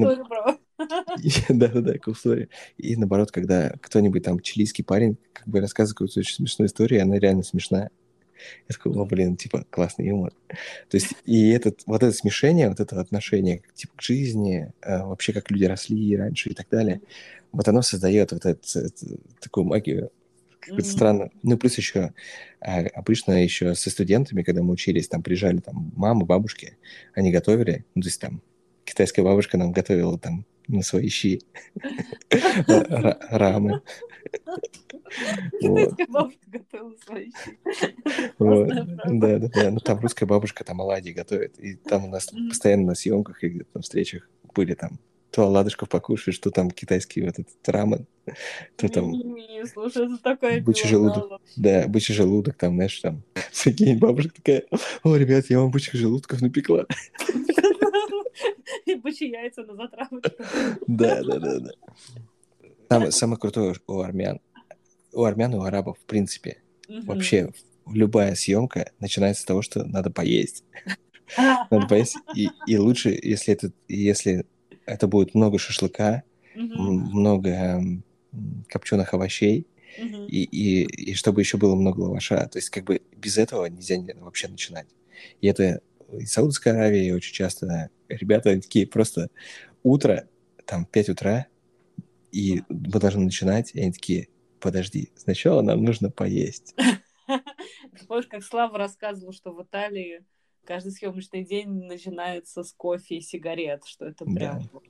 [1.48, 2.48] Да-да-да, cool story.
[2.78, 7.02] И наоборот, когда кто-нибудь там, чилийский парень, как бы рассказывает какую-то очень смешную историю, и
[7.02, 7.90] она реально смешная.
[8.68, 10.32] Я такой, о, блин, типа, классный юмор.
[10.48, 15.32] То есть, и этот, вот это смешение, вот это отношение, типа, к жизни, э, вообще,
[15.32, 17.00] как люди росли раньше и так далее,
[17.52, 20.10] вот оно создает вот эту, эту такую магию,
[20.58, 20.96] какую-то Мгм.
[20.96, 21.30] странную.
[21.42, 22.14] Ну, плюс еще,
[22.60, 26.78] а, обычно еще со студентами, когда мы учились, там приезжали там мамы, бабушки,
[27.14, 28.42] они готовили, ну, то есть там
[28.84, 31.40] китайская бабушка нам готовила там на свои щи
[32.30, 33.82] ра- рамы.
[35.60, 37.58] Китайская бабушка готовила свои щи.
[38.38, 39.70] Да, да, да.
[39.70, 41.58] Ну, там русская бабушка там оладьи готовит.
[41.58, 44.98] И там у нас постоянно на съемках и где-то на встречах были там
[45.32, 48.06] то оладушков покушаешь, что там китайский вот этот рамен,
[48.76, 51.40] то там Не, слушай, это такая Бычий желудок.
[51.56, 53.22] Да, бычий желудок, там, знаешь, там,
[53.64, 54.64] прикинь, бабушка такая,
[55.02, 56.86] о, ребят, я вам бычьих желудков напекла.
[58.86, 60.30] И бычьи яйца на затравочку.
[60.86, 61.70] Да, да, да, да.
[62.88, 64.40] Самое, самое крутое у армян,
[65.12, 67.52] у армян и у арабов, в принципе, вообще
[67.86, 70.64] любая съемка начинается с того, что надо поесть.
[71.70, 74.44] Надо поесть, и, и лучше, если это, если
[74.84, 76.24] это будет много шашлыка,
[76.54, 77.82] много
[78.68, 79.66] копченых овощей,
[79.98, 80.26] Мгм.
[80.26, 82.48] и, и, и чтобы еще было много лаваша.
[82.48, 84.86] То есть как бы без этого нельзя вообще начинать.
[85.40, 85.82] И это
[86.18, 89.28] и Саудовская Аравия очень часто ребята такие просто
[89.82, 90.28] утро,
[90.66, 91.46] там 5 утра,
[92.30, 94.28] и мы должны начинать, и они такие,
[94.60, 96.74] подожди, сначала нам нужно поесть.
[98.08, 100.24] Помнишь, как Слава рассказывал, что в Италии
[100.64, 104.84] каждый съемочный день начинается с кофе и сигарет, что это прям вот.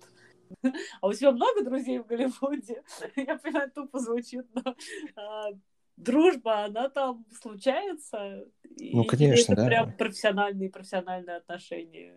[1.01, 2.83] А у тебя много друзей в Голливуде?
[3.17, 4.77] Я понимаю, тупо звучит, но
[5.17, 5.49] а,
[5.97, 8.45] дружба, она там случается?
[8.93, 9.67] Ну, И- конечно, это да.
[9.69, 12.15] прям профессиональные профессиональные отношения?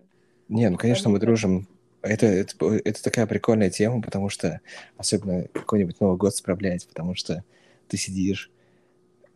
[0.50, 1.68] Не, ну, конечно, мы дружим.
[2.02, 4.62] Это, это, это такая прикольная тема, потому что
[4.96, 7.44] особенно какой-нибудь Новый год справлять, потому что
[7.88, 8.52] ты сидишь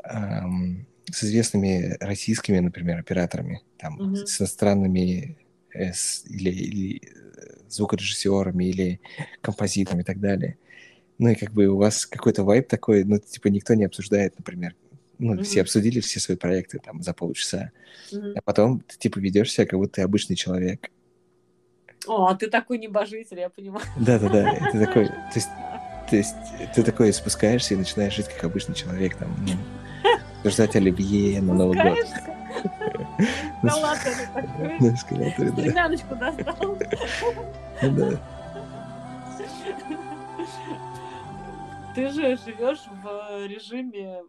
[0.03, 4.15] ам, с известными российскими, например, операторами, там, Мгм.
[4.15, 5.37] с иностранными
[5.73, 9.01] э, с- или, или э, звукорежиссерами, или
[9.41, 10.57] композиторами и так далее.
[11.19, 14.73] Ну и как бы у вас какой-то вайб такой, ну, типа никто не обсуждает, например,
[15.19, 15.63] ну, все Мгм.
[15.65, 17.71] обсудили все свои проекты там за полчаса,
[18.11, 18.33] Мгм.
[18.35, 20.89] а потом ты типа ведешь себя, как будто ты обычный человек.
[22.07, 23.85] О, а ты такой небожитель, я понимаю.
[23.99, 25.49] Да-да-да, ты такой, то есть,
[26.09, 26.35] то есть
[26.73, 29.35] ты такой спускаешься и начинаешь жить как обычный человек, там,
[30.43, 31.97] ну, ждать оливье на Новый год.
[33.61, 34.79] Эскалаторы такой.
[34.79, 35.61] На эскалаторе, да.
[35.61, 36.77] Стремяночку достал.
[37.81, 38.38] Ну да.
[41.95, 44.23] Ты же живешь в режиме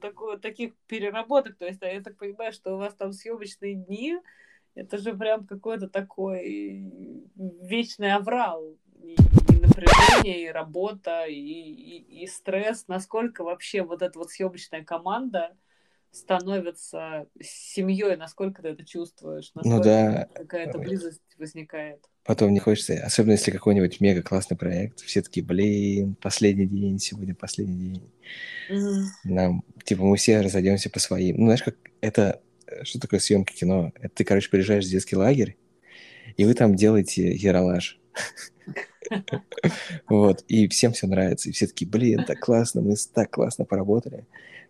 [0.00, 1.56] такой, таких переработок.
[1.56, 4.18] То есть я так понимаю, что у вас там съемочные дни.
[4.74, 8.76] Это же прям какой-то такой вечный аврал.
[9.02, 12.86] И, и напряжение, и работа, и, и, и стресс.
[12.88, 15.56] Насколько вообще вот эта вот съемочная команда
[16.16, 20.28] становится семьей, насколько ты это чувствуешь, насколько Ну да.
[20.34, 22.00] какая-то близость возникает.
[22.24, 27.34] Потом не хочется, особенно если какой-нибудь мега классный проект, все такие, блин, последний день, сегодня
[27.34, 28.10] последний день.
[28.68, 29.04] Мгм.
[29.24, 31.36] Нам, типа, мы все разойдемся по своим.
[31.36, 33.92] Ну, знаешь, как это, э, что такое съемка кино?
[33.94, 35.56] Это ты, короче, приезжаешь в детский лагерь,
[36.36, 38.00] и вы там делаете яролаж.
[40.08, 44.26] Вот, и всем все нравится, и все такие, блин, так классно, мы так классно поработали.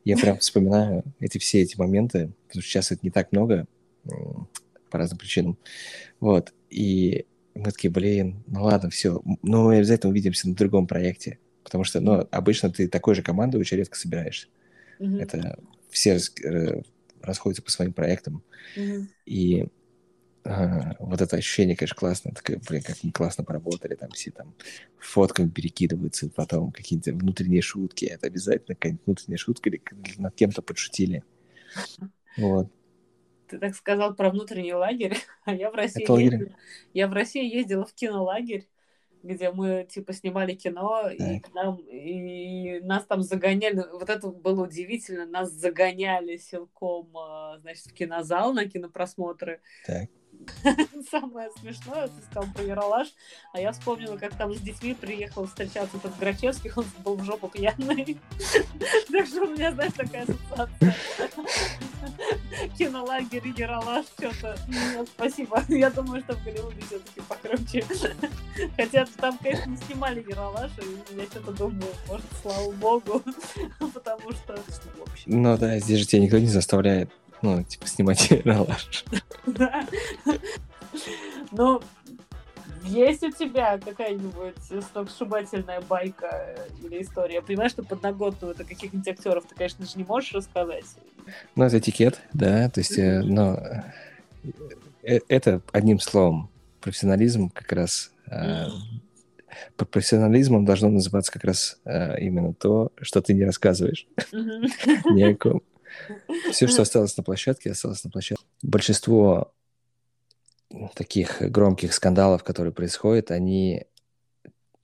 [0.06, 3.66] Я прям вспоминаю эти все эти моменты, потому что сейчас это не так много,
[4.90, 5.58] по разным причинам.
[6.20, 11.38] Вот, и мы такие, блин, ну ладно, все, ну мы обязательно увидимся на другом проекте,
[11.64, 14.48] потому что, ну, обычно ты такой же командой очень редко собираешься.
[14.98, 15.18] Мгм.
[15.20, 15.58] Это
[15.90, 16.82] все э,
[17.22, 18.42] расходятся по своим проектам,
[18.76, 19.08] Мгм.
[19.26, 19.66] и
[20.46, 22.32] а, вот это ощущение, конечно, классно.
[22.32, 24.54] Такое, блин, как мы классно поработали, там все там
[24.98, 28.04] фотками перекидываются, потом какие-то внутренние шутки.
[28.04, 29.82] Это обязательно какая-нибудь внутренняя шутка или
[30.18, 31.24] над кем-то подшутили.
[32.36, 32.70] Вот.
[33.48, 36.32] ты так сказал про внутренний лагерь, а я в России Это лагерь.
[36.32, 36.56] ездила,
[36.94, 38.68] я в России ездила в кинолагерь,
[39.22, 41.54] где мы типа снимали кино, и, Так.
[41.54, 43.84] нам, и нас там загоняли.
[43.92, 45.26] Вот это было удивительно.
[45.26, 49.60] Нас загоняли силком, а, значит, в кинозал на кинопросмотры.
[49.86, 50.08] Так.
[51.10, 53.08] Самое смешное, ты сказал про Яралаш,
[53.52, 57.48] а я вспомнила, как там с детьми приехал встречаться этот Грачевский, он был в жопу
[57.48, 58.18] пьяный.
[59.10, 60.94] Так что у меня, знаешь, такая ассоциация.
[62.78, 64.58] Кинолагерь Яралаш, что-то.
[65.14, 65.62] Спасибо.
[65.68, 67.84] Я думаю, что в Голливуде все-таки покруче.
[68.76, 73.22] Хотя там, конечно, не снимали Яралаш, и я что-то думаю, может, слава богу,
[73.94, 74.58] потому что...
[75.24, 77.10] Ну да, здесь же тебя никто не заставляет,
[77.42, 79.04] ну, типа, снимать ролаж.
[79.46, 79.86] Да.
[81.52, 81.80] Ну,
[82.84, 84.54] есть у тебя какая-нибудь
[84.92, 87.36] сногсшибательная байка или история?
[87.36, 90.84] Я понимаю, что подноготную это каких-нибудь актеров ты, конечно же, не можешь рассказать.
[91.54, 93.58] Ну, это этикет, да, то есть, э, но
[95.02, 98.12] э, это одним словом, профессионализм как раз...
[98.30, 98.66] э,
[99.76, 105.34] Под профессионализмом должно называться как раз э, именно то, что ты не рассказываешь ни о
[105.34, 105.62] ком.
[106.52, 108.44] Все, что осталось на площадке, осталось на площадке.
[108.62, 109.52] Большинство
[110.94, 113.84] таких громких скандалов, которые происходят, они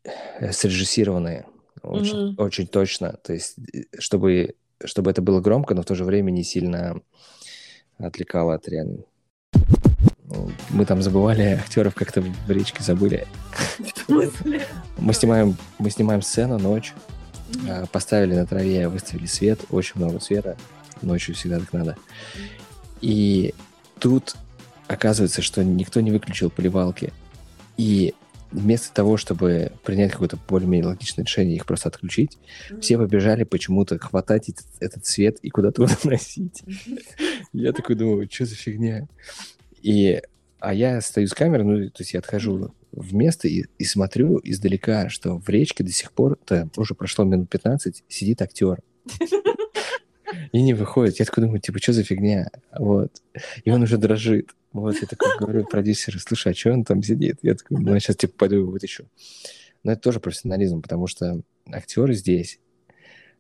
[0.05, 1.47] э, срежиссированные
[1.83, 2.35] очень, Мгм.
[2.39, 3.15] очень точно.
[3.23, 4.55] То есть, э, чтобы,
[4.85, 7.01] чтобы это было громко, но в то же время не сильно
[7.99, 9.05] отвлекало от реальной.
[10.25, 13.27] Ну, Мы там забывали актеров, как-то в речке забыли.
[14.99, 16.95] Мы снимаем, мы снимаем сцену ночь,
[17.69, 20.57] а, поставили на траве, выставили свет, очень много света,
[21.03, 21.97] ночью всегда так надо.
[23.01, 23.55] И
[23.99, 24.37] тут
[24.89, 27.13] оказывается, что никто не выключил поливалки.
[27.77, 28.15] И
[28.53, 32.39] вместо того, чтобы принять какое-то более-менее логичное решение, их просто отключить,
[32.81, 36.63] все побежали почему-то хватать этот, этот свет и куда-то уносить.
[37.53, 39.09] Я такой думаю, что за фигня?
[39.83, 40.23] И,
[40.61, 44.41] а я стою с камерой, ну, то есть я отхожу в место и, и смотрю
[44.45, 48.79] издалека, что в речке до сих пор, то уже прошло минут 15, сидит актер.
[50.53, 51.19] И не выходит.
[51.19, 52.51] Я такой думаю, типа, что за фигня?
[52.79, 53.11] Вот.
[53.65, 54.51] И он уже дрожит.
[54.73, 57.39] Вот, я такой говорю продюсеру, слушай, а что он там сидит?
[57.43, 59.05] Я такой, ну, я сейчас, типа, пойду его вытащу.
[59.85, 62.59] Но это тоже профессионализм, потому что актеры здесь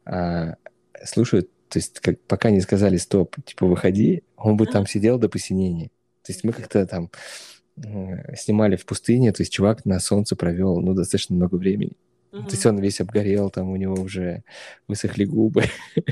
[0.05, 0.57] а,
[1.05, 5.29] слушают, то есть как, пока не сказали стоп, типа, выходи, он бы там сидел до
[5.29, 5.89] посинения.
[6.23, 7.11] То есть мы как-то там
[8.37, 11.93] снимали в пустыне, то есть чувак на солнце провел, ну, достаточно много времени.
[12.33, 12.45] Мгм.
[12.47, 14.43] То есть он весь обгорел, там у него уже
[14.89, 15.65] высохли губы.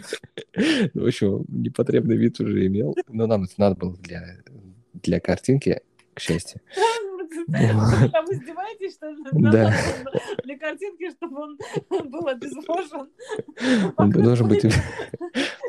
[0.94, 2.94] Ну, В общем, непотребный вид уже имел.
[3.08, 4.36] Но нам это надо было для,
[4.94, 5.80] для картинки,
[6.12, 6.60] к счастью.
[7.46, 9.14] Вы там издеваетесь, что?
[9.32, 9.72] Да.
[10.44, 11.58] Для картинки, чтобы он
[12.10, 13.08] был обезвожен.
[13.96, 14.70] Он должен быть Я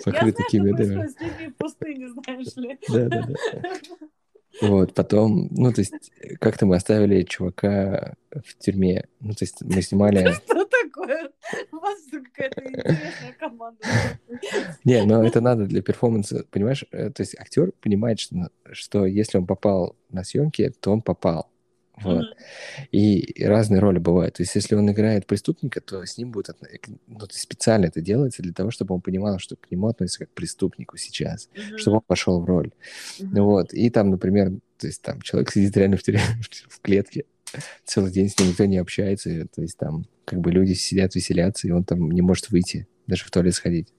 [0.03, 0.83] покрыт знаю, такими, что да.
[0.83, 2.79] происходит с людьми в пустыне, знаешь ли.
[2.89, 4.07] Да, да, да.
[4.59, 9.05] Вот, потом, ну, то есть, как-то мы оставили чувака в тюрьме.
[9.19, 10.33] Ну, то есть, мы снимали...
[10.45, 11.29] Что такое?
[11.71, 13.79] У вас какая-то интересная команда.
[14.83, 16.85] Не, но это надо для перформанса, понимаешь?
[16.91, 21.49] Э, То есть актер понимает, что, что если он попал на съемки, то он попал.
[22.03, 22.23] Вот.
[22.25, 22.33] Мгм.
[22.91, 24.35] И разные роли бывают.
[24.35, 26.49] То есть, если он играет преступника, то с ним будет...
[26.49, 26.67] отно-
[27.07, 30.19] Ну, то есть специально это делается для того, чтобы он понимал, что к нему относятся
[30.19, 31.77] как к преступнику сейчас, Мгм.
[31.77, 32.71] чтобы он пошел в роль.
[33.19, 36.21] Ну вот, и там, например, то есть там человек сидит реально в, тюрьме,
[36.69, 37.25] в клетке,
[37.83, 41.67] целый день с ним никто не общается, то есть там как бы люди сидят, веселятся,
[41.67, 43.93] и он там не может выйти, даже в туалет сходить.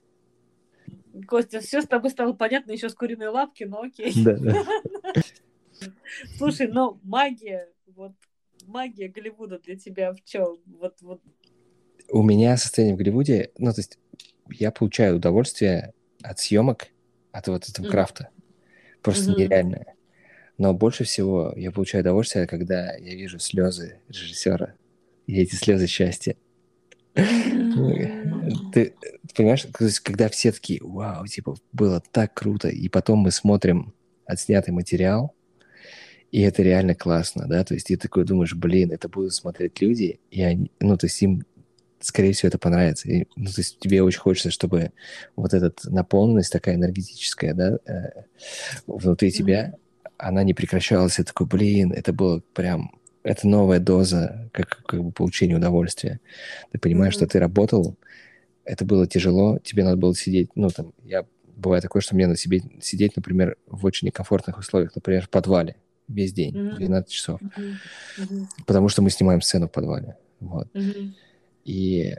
[1.28, 4.12] Костя, все с тобой стало понятно еще с куриной лапки, но окей.
[4.24, 4.64] Да, да.
[6.38, 8.12] Слушай, но магия, вот
[8.66, 10.59] магия Голливуда для тебя в чем?
[10.66, 11.20] Вот, вот.
[12.11, 13.99] У меня состояние в Голливуде, ну, то есть
[14.51, 16.88] я получаю удовольствие от съемок,
[17.32, 17.90] от вот этого Мгм.
[17.90, 18.28] крафта.
[19.01, 19.40] Просто Мгм.
[19.40, 19.97] нереальное.
[20.59, 24.74] Но больше всего я получаю удовольствие, когда я вижу слезы режиссера.
[25.26, 26.36] И эти слезы счастья.
[27.14, 28.12] Ты,
[28.72, 28.95] ты
[29.34, 33.95] понимаешь, то есть, когда все такие, вау, типа, было так круто, и потом мы смотрим
[34.26, 35.34] отснятый материал,
[36.33, 40.18] и это реально классно, да, то есть ты такой думаешь, блин, это будут смотреть люди,
[40.30, 41.45] и они, ну, то есть им,
[42.01, 43.07] скорее всего, это понравится.
[43.11, 44.93] И, ну, то есть тебе очень хочется, чтобы
[45.37, 48.22] вот эта наполненность такая энергетическая, да, э,
[48.87, 49.37] внутри Мгм.
[49.37, 49.74] тебя,
[50.16, 55.12] она не прекращалась, и такой, блин, это было прям, это новая доза, как, как бы
[55.12, 56.18] получения удовольствия.
[56.72, 57.30] Ты понимаешь, что Мгм.
[57.30, 57.97] ты работал,
[58.64, 61.26] это было тяжело, тебе надо было сидеть, ну, там, я,
[61.57, 65.76] бывает такое, что мне надо себе сидеть, например, в очень некомфортных условиях, например, в подвале
[66.09, 66.76] весь день, Мгм.
[66.76, 67.40] 12 часов.
[68.16, 68.48] Мгм.
[68.66, 70.68] потому что мы снимаем сцену в подвале, вот.
[70.74, 71.14] Мгм.
[71.64, 72.14] И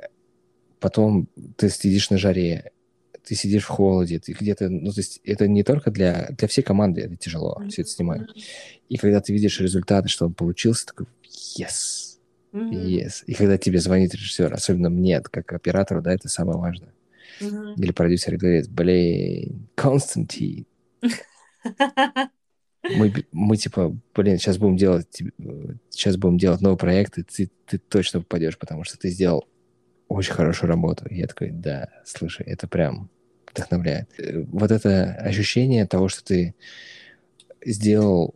[0.80, 1.28] потом
[1.58, 2.72] ты сидишь на жаре,
[3.24, 6.62] ты сидишь в холоде, ты где-то, ну, то есть это не только для, для всей
[6.62, 8.22] команды это тяжело все это снимать.
[8.90, 11.08] И когда ты видишь результаты, что он получился, такой,
[11.58, 12.18] yes,
[12.54, 13.24] yes.
[13.26, 16.94] И когда тебе звонит режиссер, особенно мне, как оператору, да, это самое важное.
[17.78, 20.66] Или продюсер говорит, блин, Константин,
[22.84, 25.08] мы, мы типа, блин, сейчас будем делать,
[25.90, 29.48] сейчас будем делать новый проект, и ты, ты точно попадешь, потому что ты сделал
[30.08, 31.08] очень хорошую работу.
[31.08, 33.10] И я такой, да, слушай, это прям
[33.52, 34.10] вдохновляет.
[34.20, 36.56] Э, вот это ощущение того, что ты
[37.64, 38.36] сделал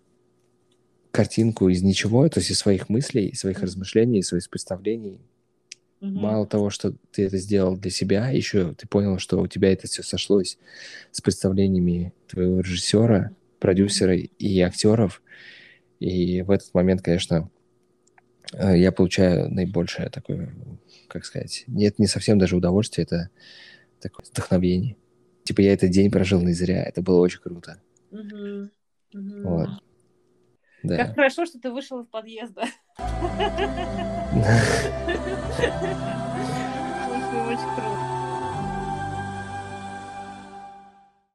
[1.11, 5.19] картинку из ничего, то есть из своих мыслей, из своих размышлений, из своих представлений.
[5.99, 6.11] Mm-hmm.
[6.11, 9.87] Мало того, что ты это сделал для себя, еще ты понял, что у тебя это
[9.87, 10.57] все сошлось
[11.11, 15.21] с представлениями твоего режиссера, продюсера и актеров.
[15.99, 17.49] И в этот момент, конечно,
[18.53, 20.53] э, я получаю наибольшее такое,
[21.07, 23.29] как сказать, нет, не совсем даже удовольствие, это
[23.99, 24.95] такое вдохновение.
[25.43, 27.81] Типа я этот день прожил не зря, это было очень круто.
[28.11, 28.69] Mm-hmm.
[29.15, 29.41] Mm-hmm.
[29.43, 29.69] Вот.
[30.83, 30.97] Да.
[30.97, 32.65] Как хорошо, что ты вышел из подъезда.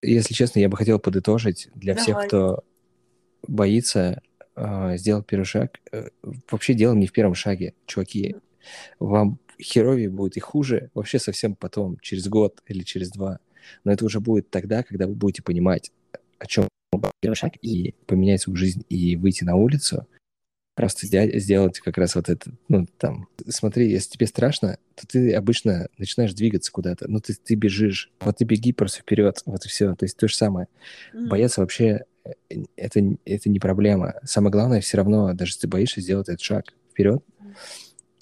[0.02, 2.64] Если честно, я бы хотел подытожить для всех, кто
[3.46, 4.20] боится
[4.56, 5.80] э, сделать первый шаг.
[5.92, 6.08] Э,
[6.50, 8.36] вообще дело не в первом шаге, чуваки.
[8.98, 13.38] Вам херовее будет и хуже вообще совсем потом, через год или через два.
[13.84, 15.92] Но это уже будет тогда, когда вы будете понимать,
[16.38, 16.68] о чем
[17.20, 20.06] первый шаг и поменять свою жизнь и выйти на улицу,
[20.74, 25.88] просто сделать как раз вот это, ну, там, смотри, если тебе страшно, то ты обычно
[25.98, 29.94] начинаешь двигаться куда-то, ну, ты, ты бежишь, вот ты беги просто вперед, вот и все,
[29.94, 30.68] то есть то же самое.
[31.12, 31.28] Mm-hmm.
[31.28, 32.30] Бояться вообще, э,
[32.76, 34.14] это, это не проблема.
[34.24, 37.22] Самое главное все равно, даже если ты боишься сделать этот шаг вперед,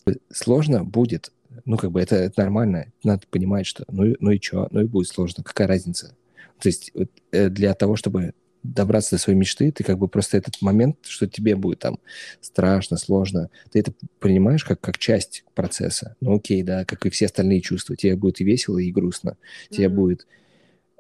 [0.07, 0.21] mm-hmm.
[0.33, 1.33] сложно будет,
[1.65, 4.87] ну, как бы это, это нормально, надо понимать, что ну, ну и что, ну и
[4.87, 6.17] будет сложно, какая разница.
[6.61, 6.93] То есть
[7.33, 11.27] э, для того, чтобы добраться до своей мечты, ты как бы просто этот момент, что
[11.27, 11.99] тебе будет там
[12.41, 16.17] страшно, сложно, ты это принимаешь как, как часть процесса.
[16.21, 17.97] Ну окей, да, как и все остальные чувства.
[17.97, 19.31] Тебе будет и весело, и грустно.
[19.31, 19.77] Mm-hmm.
[19.77, 20.27] Тебе будет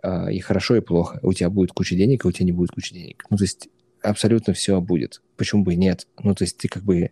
[0.02, 1.20] а, и хорошо, и плохо.
[1.22, 3.24] У тебя будет куча денег, а у тебя не будет куча денег.
[3.28, 3.68] Ну то есть
[4.02, 5.20] абсолютно все будет.
[5.36, 6.06] Почему бы и нет?
[6.22, 7.10] Ну то есть ты как бы...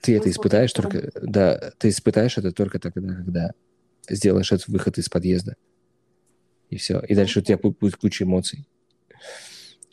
[0.00, 1.10] Ты это испытаешь только...
[1.22, 3.52] Да, ты испытаешь это только тогда, когда
[4.08, 5.56] сделаешь этот выход из подъезда.
[6.70, 7.00] И все.
[7.00, 8.66] И дальше у тебя будет куча эмоций.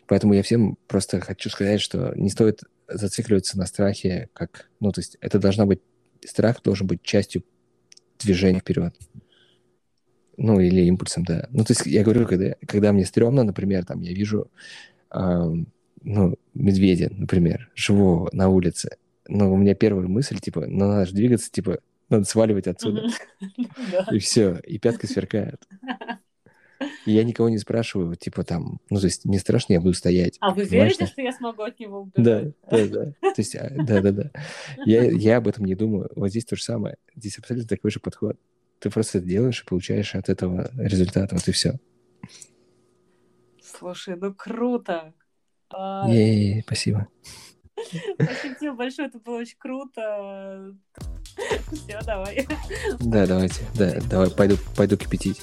[0.07, 5.01] Поэтому я всем просто хочу сказать, что не стоит зацикливаться на страхе, как, ну, то
[5.01, 5.81] есть это должна быть,
[6.23, 7.43] страх должен быть частью
[8.19, 8.95] движения вперед.
[10.37, 11.47] Ну, или импульсом, да.
[11.51, 14.51] Ну, то есть я говорю, когда, когда мне стрёмно, например, там, я вижу,
[15.11, 15.53] э,
[16.03, 18.97] ну, медведя, например, живого на улице,
[19.27, 21.79] но у меня первая мысль, типа, ну, надо же двигаться, типа,
[22.09, 23.07] надо сваливать отсюда.
[24.11, 25.61] И все, и пятка сверкает.
[27.05, 30.37] Я никого не спрашиваю, типа там, ну, то есть мне страшно, я буду стоять.
[30.39, 32.53] А вы верите, что я смогу от него убежать?
[32.69, 33.05] Да, да, да.
[33.21, 34.31] То есть, а, да, да, да.
[34.85, 36.09] Я, я об этом не думаю.
[36.15, 36.97] Вот здесь то же самое.
[37.15, 38.37] Здесь абсолютно такой же подход.
[38.79, 41.79] Ты просто это делаешь и получаешь от этого результат, вот и все.
[43.61, 45.13] Слушай, ну круто.
[45.69, 46.09] А...
[46.09, 47.07] Ей, спасибо.
[47.75, 50.75] Спасибо тебе большое, это было очень круто.
[51.71, 52.47] Все, давай.
[52.99, 53.63] Да, давайте.
[53.75, 55.41] Да, давай, пойду, пойду кипятить.